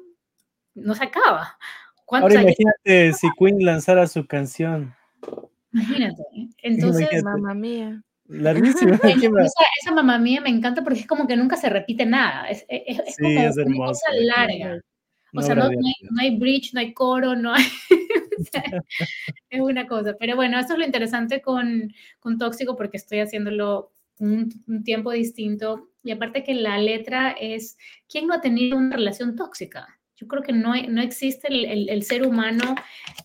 [0.80, 1.58] no se acaba.
[2.12, 4.96] Ahora imagínate si Queen lanzara su canción.
[5.74, 6.24] Imagínate.
[6.64, 8.02] Entonces, mamá mía.
[8.28, 8.96] Larguísima.
[9.04, 12.48] esa, esa mamá mía me encanta porque es como que nunca se repite nada.
[12.50, 14.82] Es, es, es como una cosa larga.
[15.34, 15.76] O sea, no, hay,
[16.10, 17.64] no, hay, bridge, no hay coro, no hay...
[19.50, 20.16] es una cosa.
[20.20, 25.12] Pero bueno, eso es lo interesante con, con Tóxico porque estoy haciéndolo un, un, tiempo
[25.12, 25.90] distinto.
[26.04, 27.78] Y aparte que la letra es,
[28.08, 29.99] ¿quién no ha tenido una relación tóxica?
[30.20, 32.76] Yo creo que no, no existe el, el, ser humano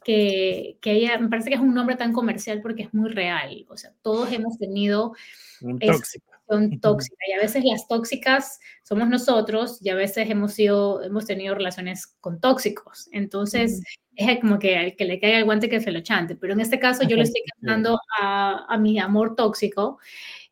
[0.05, 3.66] que, que ella, me parece que es un nombre tan comercial porque es muy real.
[3.68, 5.14] O sea, todos hemos tenido...
[5.61, 10.53] Un tóxico son tóxicas y a veces las tóxicas somos nosotros y a veces hemos
[10.53, 13.09] sido hemos tenido relaciones con tóxicos.
[13.12, 13.82] Entonces
[14.14, 16.61] es como que al que le caiga el guante que se lo chante pero en
[16.61, 19.99] este caso yo le estoy cantando a, a mi amor tóxico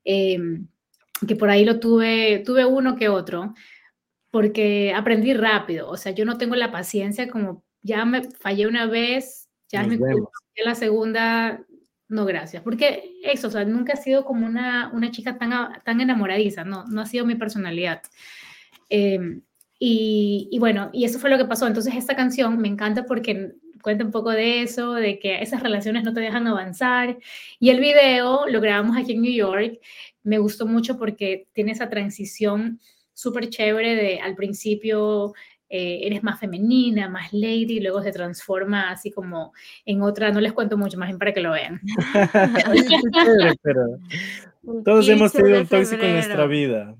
[0.05, 0.67] em,
[1.27, 3.55] que por ahí lo tuve tuve uno que otro
[4.33, 8.87] porque aprendí rápido o sea yo no tengo la paciencia como ya me fallé una
[8.87, 9.97] vez ya me
[10.65, 11.65] la segunda
[12.13, 12.63] no, gracias.
[12.63, 15.51] Porque eso, o sea, nunca he sido como una, una chica tan,
[15.83, 18.03] tan enamoradiza, no, no ha sido mi personalidad.
[18.91, 19.41] Em,
[19.79, 21.67] y, y, bueno, y eso fue lo que pasó.
[21.67, 26.05] Entonces, esta canción me encanta porque cuenta un poco de eso, de que esas relaciones
[26.05, 27.19] no te dejan avanzar.
[27.59, 29.81] Y el video lo grabamos aquí en New York.
[30.23, 32.79] Me gustó mucho porque tiene esa transición
[33.15, 35.33] súper chévere de al principio
[35.75, 39.55] eh, eres más femenina, más lady, y luego se transforma así como
[39.87, 41.81] en otra, no les cuento mucho más bien para que lo vean.
[44.85, 46.95] todos hemos tenido un tóxico en nuestra vida.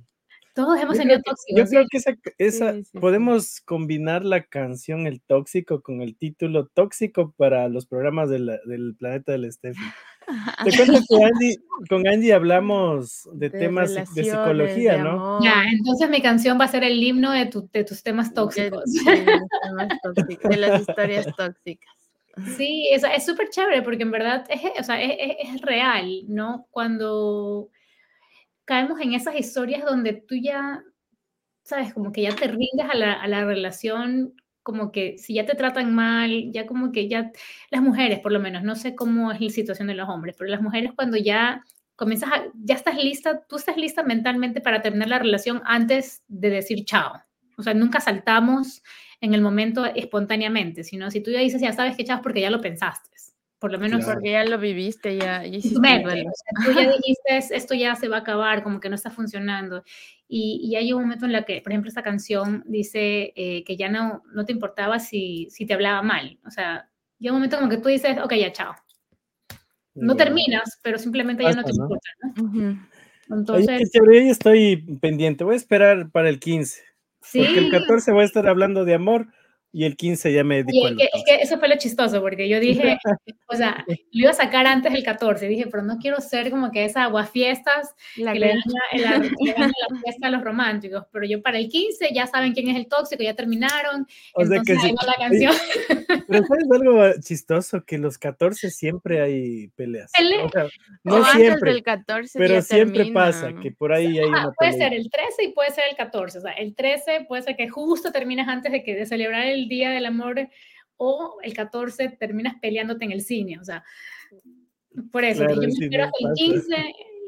[0.55, 1.59] Todos hemos tenido tóxico.
[1.59, 7.33] Yo creo que esa, esa podemos combinar la canción El Tóxico con el título Tóxico
[7.37, 9.81] para los programas del planeta del Steffi.
[10.65, 11.57] Te cuento que
[11.89, 15.43] con Andy hablamos de, temas de psicología, ¿no?
[15.43, 18.85] Ya, entonces mi canción va a ser el himno de, tus temas tóxicos.
[18.93, 21.93] De, las historias tóxicas.
[22.57, 26.67] Sí, es súper chévere porque en verdad es, o sea, es, es, real, ¿no?
[26.71, 27.69] Cuando
[28.65, 30.83] caemos en esas historias donde tú ya,
[31.65, 32.51] sabes, como que ya te
[32.95, 37.33] la, a la relación como que si ya te tratan mal, ya como que ya
[37.71, 40.51] las mujeres, por lo menos, no sé cómo es la situación de los hombres, pero
[40.51, 41.65] las mujeres cuando ya
[41.97, 46.51] comienzas a, ya estás lista, tú estás lista mentalmente para terminar la relación antes de
[46.51, 47.21] decir chao.
[47.59, 48.83] O sea, nunca saltamos
[49.21, 52.51] en el momento espontáneamente, sino si tú ya dices, ya sabes que chao porque ya
[52.51, 53.13] lo pensaste.
[53.63, 57.95] Por lo menos porque ya lo viviste, ya, ya hiciste tú ya dijiste, esto ya
[57.95, 59.85] se va a acabar, como que no está funcionando.
[60.27, 63.77] Y, y hay un momento en el que, por ejemplo, esta canción dice eh, que
[63.77, 66.41] ya no, no te importaba si, si te hablaba mal.
[66.45, 66.91] O sea,
[67.21, 68.75] llega un momento como que tú dices, ok, ya, chao.
[69.95, 72.81] No terminas, pero simplemente ya no te importa, ¿no?
[73.31, 73.93] Entonces...
[74.01, 75.45] Oye, estoy pendiente.
[75.45, 76.83] Voy a esperar para el 15.
[77.21, 77.45] Sí.
[77.45, 79.29] Porque el 14 voy a estar hablando de amor
[79.73, 81.05] y el 15 ya me di cuenta.
[81.05, 82.99] Es que, eso fue lo chistoso, porque yo dije,
[83.49, 85.49] o sea, lo iba a sacar antes del 14.
[85.49, 88.59] Dije, pero no quiero ser como que esa aguafiestas la que le dan
[88.93, 89.31] la, la,
[90.05, 91.05] fiesta a los románticos.
[91.11, 94.07] Pero yo para el 15 ya saben quién es el tóxico, ya terminaron.
[94.35, 95.55] O sea entonces que ahí va la canción.
[96.29, 97.85] Pero ¿sabes algo chistoso?
[97.85, 100.13] Que los 14 siempre hay peleas.
[100.45, 100.67] O sea,
[101.03, 101.73] no siempre.
[101.73, 105.49] Del 14 pero siempre pasa que por ahí hay una Puede ser el 13 y
[105.53, 106.39] puede ser el 14.
[106.39, 109.62] O sea, el 13 puede ser que justo terminas antes de que de celebrar el
[109.69, 110.49] Día del Amor
[110.97, 113.85] o el 14 terminas peleándote en el cine, o sea,
[115.11, 116.77] por eso, yo me espero el 15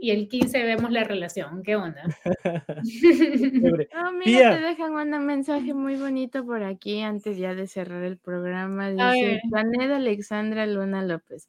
[0.01, 2.05] y el 15 vemos la relación, ¿qué onda?
[2.35, 8.19] oh, mira, te dejan un mensaje muy bonito por aquí antes ya de cerrar el
[8.19, 11.49] programa, dice Alexandra Luna López.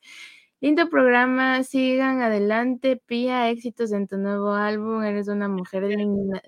[0.62, 5.84] Lindo programa, sigan adelante, Pía, éxitos en tu nuevo álbum, eres una mujer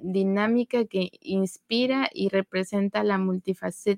[0.02, 3.18] dinámica que inspira y representa la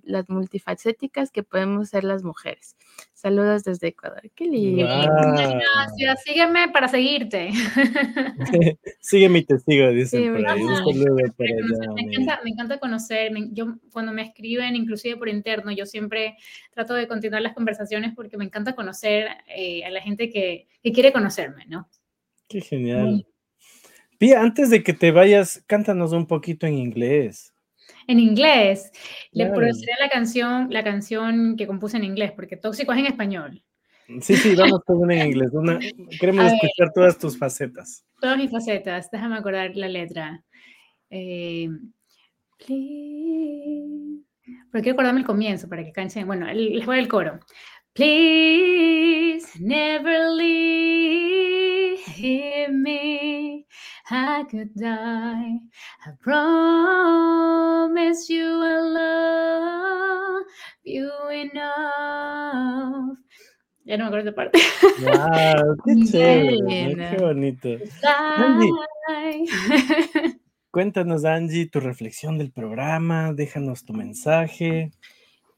[0.04, 2.76] las multifacéticas que podemos ser las mujeres.
[3.22, 4.88] Saludos desde Ecuador, qué lindo.
[4.88, 7.50] Gracias, sígueme para seguirte.
[9.02, 10.64] sígueme y te sigo, dicen por ahí.
[10.64, 16.38] me, encanta, me encanta conocer, yo cuando me escriben, inclusive por interno, yo siempre
[16.74, 21.12] trato de continuar las conversaciones porque me encanta conocer eh, a la gente que, quiere
[21.12, 21.90] conocerme, ¿no?
[22.48, 23.28] Qué genial.
[24.18, 27.49] Pía, antes de que te vayas, cántanos un poquito en inglés.
[28.10, 28.92] En inglés,
[29.32, 33.64] le produciré la canción, la canción que compuse en inglés, porque Tóxico es en español.
[34.20, 35.52] Sí, sí, vamos con una en inglés.
[36.20, 38.04] queremos escuchar todas tus facetas.
[38.20, 40.44] Todas mis facetas, déjame acordar la letra.
[41.12, 41.70] Eh,
[42.58, 44.24] please.
[44.72, 46.26] Pero quiero acordarme el comienzo para que canten.
[46.26, 47.40] Bueno, les voy al coro.
[47.94, 50.70] Please never leave
[52.72, 53.66] me,
[54.12, 55.60] I could die.
[56.06, 60.46] I promise you I love
[60.84, 63.18] you enough.
[63.86, 64.60] Ya no me acuerdo de parte.
[65.02, 65.78] ¡Wow!
[65.86, 67.12] ¡Qué chévere!
[67.12, 67.70] ¡Qué bonito!
[70.72, 74.92] Cuéntanos, Angie, tu reflexión del programa, déjanos tu mensaje.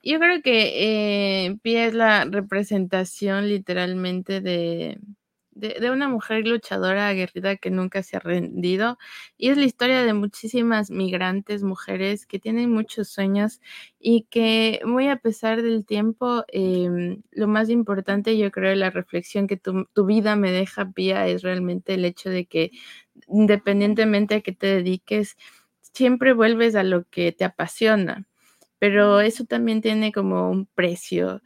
[0.04, 5.00] Yo creo que eh, es la representación literalmente de,
[5.62, 8.98] de, una mujer luchadora aguerrida que nunca se ha rendido.
[9.38, 13.62] Y es la historia de muchísimas migrantes, mujeres que tienen muchos sueños
[14.00, 19.48] y que muy a pesar del tiempo, em, lo más importante yo creo, la reflexión
[19.48, 22.72] que tu, tu vida me deja, Pía, es realmente el hecho de que
[23.28, 25.38] independientemente a qué te dediques,
[25.94, 28.28] siempre vuelves a lo que te apasiona,
[28.80, 31.42] pero eso también tiene como un precio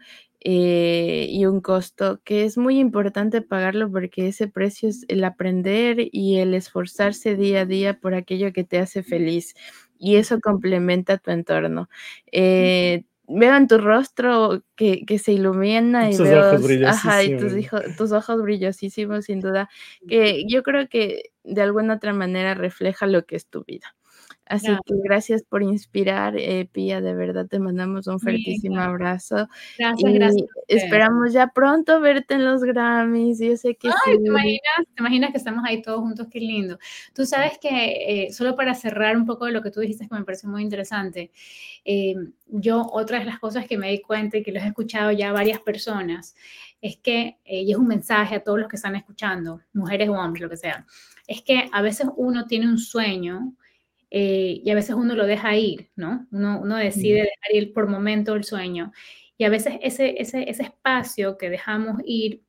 [0.47, 5.97] eh, y un costo que es muy importante pagarlo porque ese precio es el aprender
[6.11, 9.55] y el esforzarse día a día por aquello que te hace feliz
[9.97, 11.89] y eso complementa tu entorno.
[12.31, 17.53] Eh, veo en tu rostro que, se ilumina y veo ajá, y tus,
[17.97, 19.67] tus ojos brillosísimos, sin duda,
[20.07, 23.95] que yo creo que de alguna otra manera refleja lo que es tu vida.
[24.47, 29.47] Así que gracias por inspirar, eh, Pía, de verdad te mandamos un fuertísimo abrazo.
[29.77, 30.47] Gracias, y gracias.
[30.67, 34.61] Esperamos ya pronto verte en los Grammys, yo sé que Ay, ¿te, imaginas,
[34.93, 36.27] ¿te imaginas que estamos ahí todos juntos?
[36.29, 36.77] Qué lindo.
[37.15, 40.13] Tú sabes que, eh, solo para cerrar un poco de lo que tú dijiste, que
[40.13, 41.31] me pareció muy interesante,
[41.83, 42.15] eh,
[42.47, 45.31] yo otra de las cosas que me di cuenta y que lo he escuchado ya
[45.31, 46.35] varias personas,
[46.81, 50.43] es que, y es un mensaje a todos los que están escuchando, mujeres o hombres,
[50.43, 50.85] lo que sea,
[51.25, 53.55] es que a veces uno tiene un sueño,
[54.17, 56.25] eh, y a veces uno lo deja ir, ¿no?
[56.31, 58.93] Uno, uno decide dejar ir por momento el sueño.
[59.37, 62.41] Y a veces ese, ese, ese espacio que dejamos ir,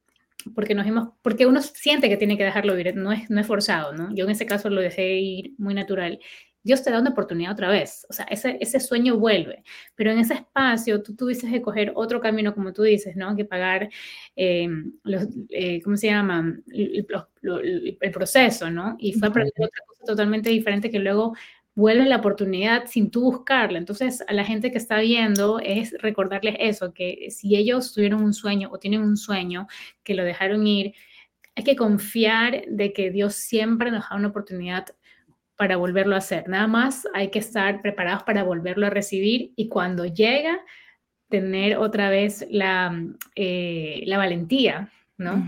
[0.55, 3.49] porque, nos hemos, porque uno siente que tiene que dejarlo ir, no es, no es
[3.49, 4.15] forzado, ¿no?
[4.15, 6.21] Yo en ese caso lo dejé ir muy natural.
[6.63, 8.07] Dios te da una oportunidad otra vez.
[8.11, 9.65] O sea, ese, ese sueño vuelve.
[9.97, 13.35] Pero en ese espacio tú tuviste que coger otro camino, como tú dices, ¿no?
[13.37, 13.89] Que pagar,
[14.37, 14.69] eh,
[15.03, 16.61] los, eh, ¿cómo se llama?
[16.73, 17.07] El,
[18.01, 18.97] el, proceso, ¿no?
[18.99, 21.35] Y fue aprender otra cosa totalmente diferente que luego
[21.77, 23.79] vuelve la oportunidad sin tú buscarla.
[23.79, 28.35] Entonces, a la gente que está viendo es recordarles eso, que si ellos tuvieron un
[28.35, 29.69] sueño o tienen un sueño
[30.03, 30.95] que lo dejaron ir,
[31.55, 34.87] hay que confiar de que Dios siempre nos da una oportunidad
[35.57, 36.49] para volverlo a hacer.
[36.49, 40.61] Nada más hay que estar preparados para volverlo a recibir y cuando llega,
[41.29, 43.05] tener otra vez la,
[43.35, 45.45] eh, la valentía, ¿no?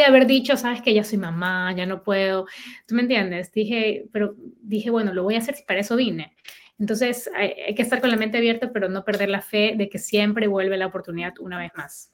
[0.00, 2.46] A haber dicho, sabes que ya soy mamá, ya no puedo,
[2.86, 3.52] ¿tú me entiendes?
[3.52, 6.34] Dije, pero dije, bueno, lo voy a hacer si para eso vine.
[6.78, 9.98] Entonces hay, que estar con la mente abierta, pero no perder la fe de que
[9.98, 12.10] siempre vuelve la oportunidad una vez más.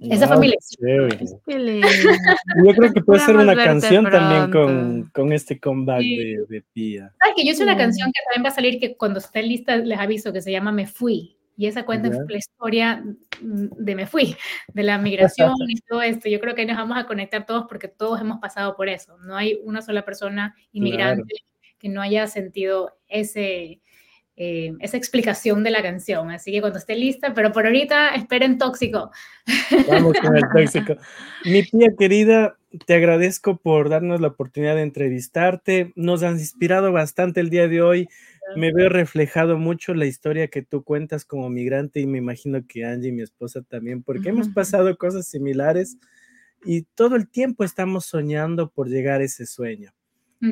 [0.00, 0.56] Esa familia.
[1.46, 7.14] Yo creo que puede ser una canción también con, con, este comeback de, de Pía.
[7.18, 9.76] ¿Sabes que yo hice una canción que también va a salir que cuando esté lista
[9.76, 11.35] les aviso que se llama Me Fui.
[11.56, 13.02] Y esa cuenta es la historia
[13.40, 14.36] de me fui,
[14.74, 16.28] de la migración y todo esto.
[16.28, 19.16] Yo creo que nos vamos a conectar todos porque todos hemos pasado por eso.
[19.18, 21.34] No hay una sola persona inmigrante
[21.78, 23.80] que no haya sentido ese,
[24.36, 26.30] eh, esa explicación de la canción.
[26.30, 29.10] Así que cuando esté lista, pero por ahorita esperen tóxico.
[29.88, 30.96] Vamos con el tóxico.
[31.44, 35.92] Mi tía querida, te agradezco por darnos la oportunidad de entrevistarte.
[35.96, 38.08] Nos has inspirado bastante el día de hoy
[38.54, 42.84] me veo reflejado mucho la historia que tú cuentas como migrante y me imagino que
[42.84, 45.98] Angie, mi esposa, también, porque hemos pasado cosas similares
[46.64, 49.92] y todo el tiempo estamos soñando por llegar a ese sueño.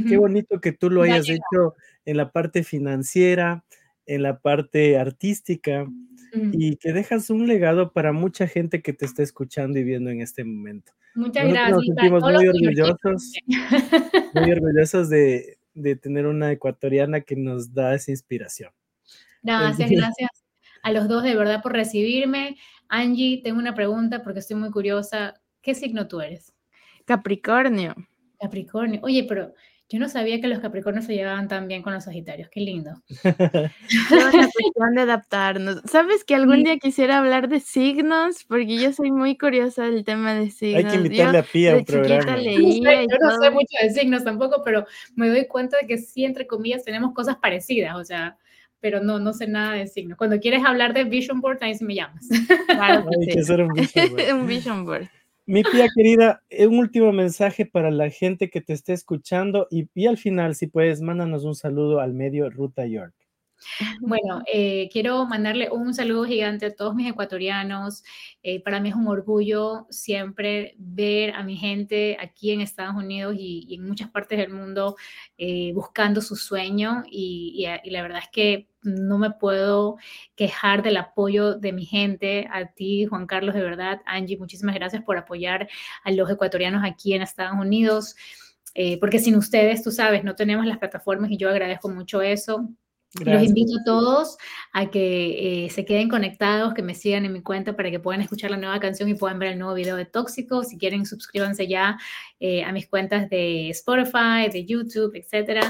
[0.09, 3.65] Qué bonito que tú lo hayas hecho en la parte financiera,
[4.07, 5.87] en la parte artística
[6.53, 10.21] y que dejas un legado para mucha gente que te está escuchando y viendo en
[10.21, 10.93] este momento.
[11.15, 11.71] Muchas gracias.
[11.71, 13.33] Nos sentimos muy orgullosos,
[14.35, 18.71] muy orgullosos de, de tener una ecuatoriana que nos da esa inspiración.
[19.43, 20.31] Gracias, gracias
[20.83, 22.57] a los dos de verdad por recibirme.
[22.89, 25.41] Angie, tengo una pregunta porque estoy muy curiosa.
[25.61, 26.55] ¿Qué signo tú eres?
[27.05, 27.95] Capricornio.
[28.39, 29.01] Capricornio.
[29.03, 29.55] Oye, pero
[29.95, 32.49] yo no sabía que los Capricornios se llevaban tan bien con los Sagitarios.
[32.51, 32.91] Qué lindo.
[33.23, 35.83] Una cuestión de adaptarnos.
[35.85, 38.43] ¿Sabes que algún día quisiera hablar de signos?
[38.43, 40.85] Porque yo soy muy curiosa del tema de signos.
[40.85, 42.37] Hay que invitarle a Pía a un programa.
[42.43, 44.85] yo no sé mucho de signos tampoco, pero
[45.15, 47.95] me doy cuenta de que sí, entre comillas, tenemos cosas parecidas.
[47.95, 48.37] O sea,
[48.81, 50.19] pero no, no sé nada de signos.
[50.19, 52.27] Cuando quieres hablar de Vision Board, ahí sí me llamas.
[52.67, 54.33] Claro Hay que hacer un Vision Board.
[54.35, 55.09] un Vision Board.
[55.47, 60.07] Mi tía querida, eh, un último mensaje para la gente que te esté escuchando y,
[60.07, 63.15] al final, si puedes, mándanos un saludo al medio Ruta York.
[64.01, 68.03] Bueno, eh, quiero mandarle un saludo gigante a todos mis ecuatorianos.
[68.43, 73.35] Eh, para mí es un orgullo siempre ver a mi gente aquí en Estados Unidos
[73.39, 74.97] y, en muchas partes del mundo
[75.39, 79.97] eh, buscando su sueño y, la verdad es que no me puedo
[80.37, 85.03] quejar del apoyo de mi gente, a ti, Juan Carlos, de verdad, Angie, muchísimas gracias
[85.03, 85.69] por apoyar
[86.05, 88.15] a los ecuatorianos aquí en Estados Unidos.
[89.01, 92.69] porque sin ustedes, tú sabes, no tenemos las plataformas y yo agradezco mucho eso.
[93.23, 94.37] Los invito a todos
[94.73, 98.21] a que eh, se queden conectados, que me sigan en mi cuenta para que puedan
[98.21, 100.65] escuchar la nueva canción y puedan ver el nuevo video de Tóxico.
[100.65, 101.97] Si quieren, suscríbanse ya
[102.41, 105.61] eh, a mis cuentas de Spotify, de YouTube, etc.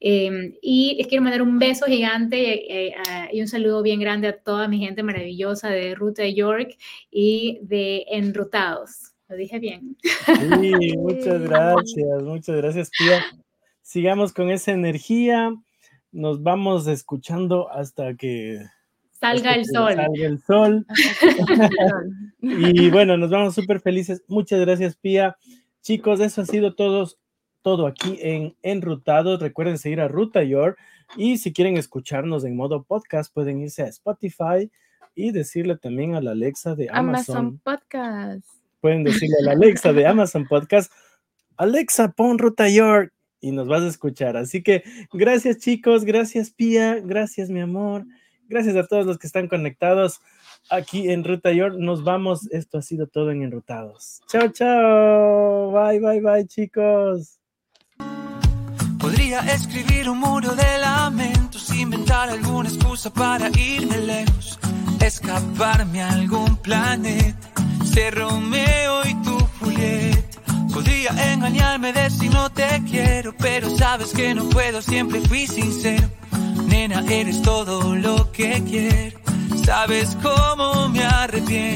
[0.00, 2.94] Em, y les quiero mandar un beso gigante eh,
[3.30, 6.76] y un saludo bien grande a toda mi gente maravillosa de Ruta York
[7.10, 9.12] y de Enrutados.
[9.28, 9.98] Lo dije bien.
[10.02, 13.22] Sí, muchas gracias, muchas gracias, tía.
[13.82, 15.54] Sigamos con esa energía
[16.12, 18.60] nos vamos escuchando hasta que
[19.12, 19.94] salga el sol.
[19.96, 20.86] Salga el sol.
[22.40, 24.22] y bueno, nos vamos súper felices.
[24.28, 25.36] Muchas gracias, Pía.
[25.82, 27.08] Chicos, eso ha sido todo,
[27.62, 29.40] todo aquí en Enrutados.
[29.40, 30.78] Recuerden seguir a Ruta York
[31.16, 34.70] y si quieren escucharnos en modo podcast, pueden irse a Spotify
[35.14, 38.48] y decirle también a la Alexa de Amazon, Amazon Podcast.
[38.80, 40.92] Pueden decirle a la Alexa de Amazon Podcast,
[41.56, 44.36] Alexa, pon Ruta York y nos vas a escuchar.
[44.36, 48.04] Así que gracias chicos, gracias Pía, gracias mi amor,
[48.48, 50.20] gracias a todos los que están conectados
[50.70, 51.76] aquí en Ruta York.
[51.78, 54.20] Nos vamos, esto ha sido todo en Enrutados.
[54.28, 57.38] Chao, chao, bye, bye, bye chicos.
[58.98, 64.58] Podría escribir un muro de lamentos, inventar alguna excusa para lejos,
[65.00, 67.52] escaparme a algún planeta,
[67.84, 69.36] ser Romeo y tu
[70.76, 76.06] Podría engañarme, decir no te quiero, pero sabes que no puedo, siempre fui sincero.
[76.66, 79.18] Nena, eres todo lo que quiero,
[79.64, 81.66] sabes cómo me arrepiento.